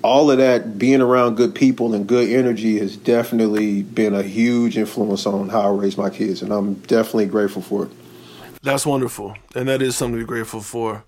all 0.04 0.30
of 0.30 0.38
that 0.38 0.78
being 0.78 1.02
around 1.02 1.36
good 1.36 1.56
people 1.56 1.94
and 1.94 2.06
good 2.06 2.30
energy 2.30 2.78
has 2.80 2.98
definitely 2.98 3.84
been 3.84 4.14
a 4.14 4.22
huge 4.22 4.78
influence 4.78 5.26
on 5.26 5.50
how 5.50 5.62
I 5.62 5.72
raise 5.72 5.98
my 5.98 6.10
kids, 6.10 6.42
and 6.42 6.52
I'm 6.52 6.76
definitely 6.76 7.28
grateful 7.28 7.62
for 7.62 7.86
it. 7.86 7.92
That's 8.62 8.86
wonderful, 8.86 9.36
and 9.56 9.68
that 9.70 9.82
is 9.82 9.96
something 9.96 10.20
to 10.20 10.26
be 10.26 10.28
grateful 10.28 10.62
for. 10.62 11.04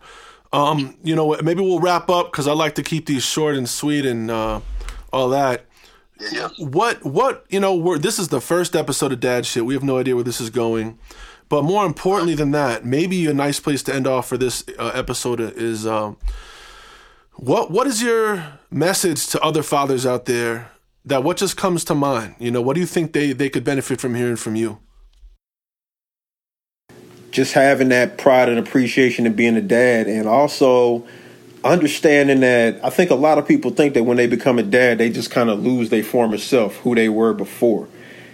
Um, 0.54 0.96
you 1.04 1.16
know, 1.16 1.38
maybe 1.44 1.62
we'll 1.62 1.80
wrap 1.80 2.10
up 2.10 2.32
because 2.32 2.48
I 2.48 2.54
like 2.54 2.76
to 2.76 2.84
keep 2.84 3.06
these 3.06 3.24
short 3.24 3.56
and 3.56 3.68
sweet 3.68 4.06
and 4.06 4.32
uh, 4.32 4.62
all 5.16 5.30
that. 5.30 5.66
Yeah. 6.32 6.50
What 6.58 7.04
what 7.04 7.46
you 7.50 7.60
know? 7.60 7.76
We're, 7.76 7.98
this 7.98 8.20
is 8.20 8.30
the 8.30 8.42
first 8.42 8.76
episode 8.76 9.12
of 9.12 9.20
Dad 9.20 9.46
Shit. 9.46 9.66
We 9.66 9.74
have 9.74 9.84
no 9.84 9.98
idea 9.98 10.16
where 10.16 10.24
this 10.24 10.40
is 10.40 10.50
going, 10.50 10.98
but 11.50 11.64
more 11.64 11.86
importantly 11.86 12.36
than 12.36 12.52
that, 12.52 12.86
maybe 12.86 13.26
a 13.28 13.34
nice 13.34 13.60
place 13.60 13.84
to 13.84 13.96
end 13.96 14.08
off 14.08 14.28
for 14.28 14.38
this 14.38 14.64
uh, 14.80 14.92
episode 14.94 15.40
is 15.40 15.86
um, 15.86 16.18
what 17.34 17.72
what 17.72 17.88
is 17.88 18.02
your 18.02 18.60
message 18.70 19.28
to 19.28 19.42
other 19.42 19.64
fathers 19.64 20.06
out 20.06 20.26
there? 20.26 20.72
That 21.04 21.24
what 21.24 21.38
just 21.38 21.58
comes 21.58 21.84
to 21.86 21.96
mind? 21.96 22.36
You 22.40 22.52
know, 22.52 22.62
what 22.62 22.76
do 22.76 22.80
you 22.80 22.88
think 22.88 23.14
they 23.14 23.34
they 23.34 23.50
could 23.50 23.64
benefit 23.64 24.00
from 24.00 24.16
hearing 24.16 24.38
from 24.38 24.56
you? 24.56 24.80
just 27.36 27.52
having 27.52 27.90
that 27.90 28.18
pride 28.18 28.48
and 28.48 28.58
appreciation 28.58 29.28
of 29.28 29.36
being 29.36 29.58
a 29.58 29.62
dad 29.62 30.08
and 30.08 30.26
also 30.26 31.06
understanding 31.66 32.42
that 32.42 32.80
I 32.84 32.90
think 32.90 33.10
a 33.10 33.16
lot 33.16 33.38
of 33.38 33.48
people 33.48 33.72
think 33.72 33.96
that 33.96 34.04
when 34.04 34.18
they 34.18 34.28
become 34.28 34.60
a 34.60 34.64
dad, 34.64 35.00
they 35.00 35.10
just 35.10 35.32
kind 35.32 35.50
of 35.50 35.64
lose 35.64 35.90
their 35.90 36.04
former 36.04 36.38
self, 36.38 36.78
who 36.78 36.96
they 36.96 37.10
were 37.10 37.34
before. 37.34 37.88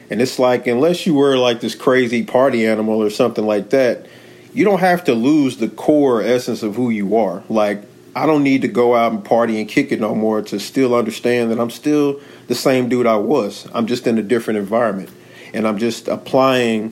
And 0.10 0.22
it's 0.22 0.38
like, 0.38 0.67
unless 0.67 1.06
you 1.06 1.15
were 1.15 1.38
like 1.38 1.62
this 1.62 1.74
crazy 1.74 2.24
party 2.24 2.67
animal 2.67 3.02
or 3.02 3.10
something 3.10 3.46
like 3.46 3.70
that, 3.70 4.06
you 4.54 4.65
don't 4.65 4.82
have 4.82 5.06
to 5.06 5.13
lose 5.13 5.58
the 5.58 5.70
core 5.70 6.22
essence 6.22 6.62
of 6.62 6.76
who 6.76 6.89
you 6.89 7.15
are. 7.15 7.41
Like, 7.48 7.84
I 8.13 8.26
don't 8.26 8.44
need 8.44 8.63
to 8.63 8.67
go 8.67 8.94
out 8.94 9.13
and 9.13 9.24
party 9.24 9.62
and 9.62 9.70
kick 9.70 9.94
it 9.94 10.02
no 10.02 10.13
more 10.13 10.41
to 10.41 10.60
still 10.60 10.94
understand 10.94 11.52
that 11.52 11.60
I'm 11.60 11.70
still 11.70 12.20
the 12.48 12.56
same 12.56 12.89
dude 12.89 13.08
I 13.08 13.15
was. 13.15 13.65
I'm 13.74 13.88
just 13.88 14.06
in 14.06 14.17
a 14.17 14.24
different 14.24 14.60
environment. 14.60 15.10
And 15.54 15.65
I'm 15.65 15.78
just 15.78 16.10
applying 16.10 16.91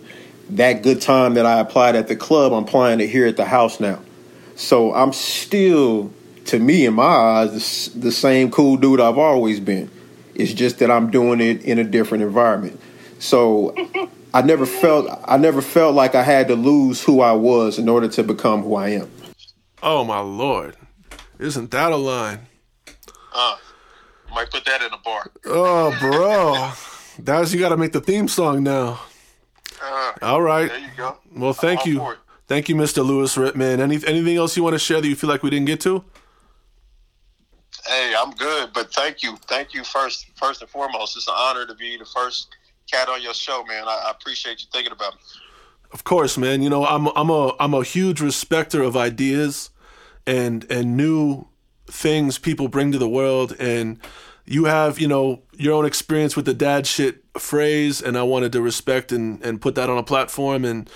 that 0.52 0.82
good 0.82 1.02
time 1.02 1.34
that 1.34 1.46
I 1.46 1.60
applied 1.60 1.96
at 1.96 2.08
the 2.08 2.16
club, 2.16 2.54
I'm 2.54 2.64
applying 2.64 3.02
it 3.02 3.08
here 3.10 3.28
at 3.28 3.36
the 3.36 3.46
house 3.46 3.80
now. 3.80 4.00
So 4.56 4.94
I'm 4.94 5.14
still, 5.14 6.12
to 6.50 6.60
me, 6.60 6.86
in 6.86 6.96
my 6.96 7.04
eyes, 7.04 7.90
the, 7.90 8.00
the 8.00 8.12
same 8.12 8.52
cool 8.52 8.78
dude 8.78 9.00
I've 9.00 9.18
always 9.18 9.60
been. 9.60 9.90
It's 10.36 10.54
just 10.54 10.80
that 10.80 10.90
I'm 10.90 11.12
doing 11.12 11.42
it 11.42 11.64
in 11.64 11.80
a 11.80 11.84
different 11.84 12.24
environment. 12.24 12.80
So 13.20 13.76
I 14.34 14.42
never 14.42 14.66
felt 14.66 15.08
I 15.26 15.38
never 15.38 15.62
felt 15.62 15.96
like 15.96 16.16
I 16.16 16.24
had 16.24 16.48
to 16.48 16.56
lose 16.56 17.04
who 17.04 17.22
I 17.22 17.34
was 17.34 17.78
in 17.78 17.90
order 17.90 18.08
to 18.08 18.24
become 18.24 18.64
who 18.64 18.76
I 18.76 18.90
am. 18.90 19.12
Oh 19.84 20.04
my 20.04 20.20
lord, 20.20 20.76
isn't 21.40 21.72
that 21.72 21.92
a 21.92 21.96
line? 21.96 22.40
Uh, 23.34 23.58
might 24.32 24.50
put 24.50 24.66
that 24.66 24.82
in 24.82 24.94
a 24.94 24.98
bar. 24.98 25.32
Oh, 25.46 25.96
bro, 26.00 26.72
that's 27.24 27.54
you 27.54 27.60
got 27.60 27.70
to 27.70 27.78
make 27.78 27.92
the 27.92 28.02
theme 28.02 28.28
song 28.28 28.64
now. 28.64 29.02
Uh, 29.82 30.14
All 30.22 30.42
right. 30.42 30.70
there 30.70 30.80
you 30.80 30.90
go. 30.98 31.18
Well, 31.36 31.54
thank 31.54 31.82
All 31.82 31.88
you. 31.88 32.16
Thank 32.48 32.68
you, 32.68 32.76
Mr. 32.76 33.06
Lewis 33.06 33.36
Rittman. 33.36 33.80
Any 33.80 34.00
anything 34.08 34.36
else 34.36 34.58
you 34.58 34.64
want 34.64 34.74
to 34.74 34.80
share 34.80 35.00
that 35.02 35.08
you 35.08 35.16
feel 35.16 35.30
like 35.30 35.44
we 35.44 35.50
didn't 35.50 35.68
get 35.68 35.82
to? 35.82 36.04
Hey, 37.90 38.14
I'm 38.16 38.30
good, 38.32 38.70
but 38.72 38.94
thank 38.94 39.24
you, 39.24 39.36
thank 39.48 39.74
you 39.74 39.84
first, 39.84 40.28
first 40.36 40.62
and 40.62 40.70
foremost. 40.70 41.18
It's 41.18 41.28
an 41.28 41.34
honor 41.36 41.66
to 41.66 41.74
be 41.74 41.98
the 41.98 42.06
first 42.06 42.50
cat 42.90 43.10
on 43.10 43.20
your 43.20 43.34
show, 43.34 43.64
man. 43.68 43.86
I, 43.88 44.04
I 44.06 44.12
appreciate 44.12 44.62
you 44.62 44.68
thinking 44.72 44.92
about 44.92 45.16
me. 45.16 45.20
Of 45.92 46.04
course, 46.04 46.38
man. 46.38 46.62
You 46.62 46.70
know, 46.70 46.86
I'm 46.86 47.08
I'm 47.16 47.32
a 47.32 47.56
I'm 47.60 47.74
a 47.74 47.84
huge 47.84 48.22
respecter 48.22 48.84
of 48.84 48.96
ideas 48.96 49.72
and 50.28 50.70
and 50.70 50.96
new 50.96 51.48
things 51.88 52.38
people 52.38 52.68
bring 52.68 52.92
to 52.92 53.00
the 53.00 53.10
world 53.10 53.56
and 53.60 53.98
you 54.46 54.66
have, 54.66 55.00
you 55.00 55.08
know, 55.08 55.42
your 55.54 55.74
own 55.74 55.86
experience 55.86 56.36
with 56.36 56.46
the 56.46 56.54
dad 56.54 56.86
shit 56.86 57.24
phrase 57.40 58.04
and 58.04 58.20
I 58.20 58.22
wanted 58.22 58.52
to 58.52 58.62
respect 58.62 59.12
and 59.12 59.44
and 59.44 59.60
put 59.60 59.74
that 59.76 59.90
on 59.90 59.98
a 59.98 60.04
platform 60.04 60.64
and 60.64 60.88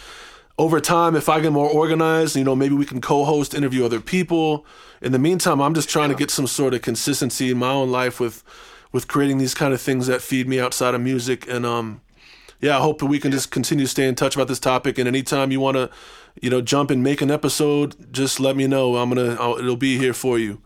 over 0.60 0.80
time 0.80 1.16
if 1.16 1.28
I 1.28 1.40
get 1.40 1.52
more 1.52 1.68
organized, 1.70 2.36
you 2.36 2.44
know, 2.44 2.56
maybe 2.56 2.76
we 2.76 2.86
can 2.86 3.02
co-host, 3.02 3.56
interview 3.56 3.84
other 3.84 4.00
people. 4.00 4.68
In 5.04 5.12
the 5.12 5.20
meantime, 5.20 5.62
I'm 5.62 5.74
just 5.74 5.90
trying 5.90 6.10
to 6.10 6.16
get 6.16 6.32
some 6.32 6.48
sort 6.48 6.74
of 6.74 6.82
consistency 6.82 7.52
in 7.52 7.58
my 7.58 7.70
own 7.70 7.92
life 7.92 8.20
with 8.20 8.44
with 8.92 9.08
creating 9.08 9.38
these 9.38 9.54
kind 9.54 9.74
of 9.74 9.82
things 9.82 10.08
that 10.08 10.22
feed 10.22 10.48
me 10.48 10.60
outside 10.60 10.96
of 10.96 11.02
music 11.02 11.48
and 11.48 11.66
um 11.66 12.02
yeah, 12.62 12.78
I 12.78 12.82
hope 12.82 13.00
that 13.00 13.08
we 13.08 13.20
can 13.20 13.30
just 13.30 13.52
continue 13.52 13.84
to 13.84 13.92
stay 13.92 14.08
in 14.08 14.16
touch 14.16 14.36
about 14.36 14.48
this 14.48 14.60
topic. 14.60 14.98
And 14.98 15.06
anytime 15.06 15.52
you 15.52 15.60
want 15.60 15.76
to, 15.76 15.90
you 16.42 16.50
know, 16.50 16.62
jump 16.62 16.92
and 16.92 17.04
make 17.04 17.22
an 17.22 17.30
episode, 17.30 18.14
just 18.14 18.40
let 18.40 18.56
me 18.56 18.68
know. 18.68 18.96
I'm 18.96 19.10
gonna, 19.10 19.36
I'll, 19.38 19.58
it'll 19.58 19.76
be 19.76 19.98
here 19.98 20.14
for 20.14 20.40
you. 20.40 20.62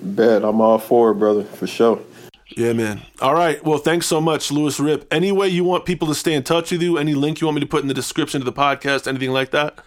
Bet 0.00 0.44
I'm 0.44 0.60
all 0.60 0.80
for 0.80 1.12
it, 1.12 1.14
brother, 1.14 1.44
for 1.44 1.68
sure. 1.68 2.00
Yeah, 2.48 2.72
man. 2.72 3.02
All 3.20 3.34
right. 3.34 3.62
Well, 3.64 3.78
thanks 3.78 4.06
so 4.06 4.20
much, 4.20 4.50
Louiz 4.50 4.80
Rip. 4.80 5.06
Any 5.12 5.30
way 5.30 5.46
you 5.46 5.62
want 5.62 5.84
people 5.84 6.08
to 6.08 6.16
stay 6.16 6.34
in 6.34 6.42
touch 6.42 6.72
with 6.72 6.82
you? 6.82 6.98
Any 6.98 7.14
link 7.14 7.40
you 7.40 7.46
want 7.46 7.54
me 7.54 7.60
to 7.60 7.66
put 7.68 7.82
in 7.82 7.88
the 7.88 7.94
description 7.94 8.42
of 8.42 8.46
the 8.46 8.52
podcast? 8.52 9.06
Anything 9.06 9.30
like 9.30 9.52
that? 9.52 9.78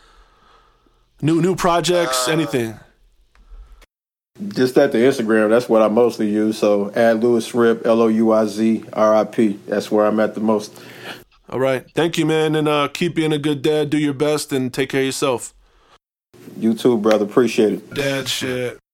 New 1.21 1.41
new 1.41 1.57
projects? 1.57 2.29
anything? 2.29 2.79
Just 4.47 4.77
at 4.77 4.91
the 4.91 4.97
Instagram, 4.97 5.49
that's 5.49 5.69
what 5.69 5.81
I 5.81 5.87
mostly 5.87 6.29
use. 6.29 6.57
So 6.57 6.91
add 6.95 7.23
Louiz 7.23 7.53
Rip, 7.53 7.85
L 7.85 8.01
O 8.01 8.07
U 8.07 8.31
I 8.31 8.45
Z 8.45 8.83
R 8.93 9.15
I 9.15 9.23
P. 9.23 9.59
That's 9.67 9.91
where 9.91 10.05
I'm 10.05 10.19
at 10.19 10.33
the 10.33 10.41
most. 10.41 10.81
All 11.49 11.59
right. 11.59 11.85
Thank 11.93 12.17
you, 12.17 12.25
man. 12.25 12.55
And 12.55 12.67
uh, 12.67 12.87
keep 12.87 13.13
being 13.13 13.33
a 13.33 13.37
good 13.37 13.61
dad. 13.61 13.89
Do 13.89 13.97
your 13.97 14.13
best 14.13 14.51
and 14.51 14.73
take 14.73 14.89
care 14.89 15.01
of 15.01 15.05
yourself. 15.05 15.53
You 16.57 16.73
too, 16.73 16.97
brother. 16.97 17.25
Appreciate 17.25 17.73
it. 17.73 17.93
Dad 17.93 18.27
shit. 18.27 18.80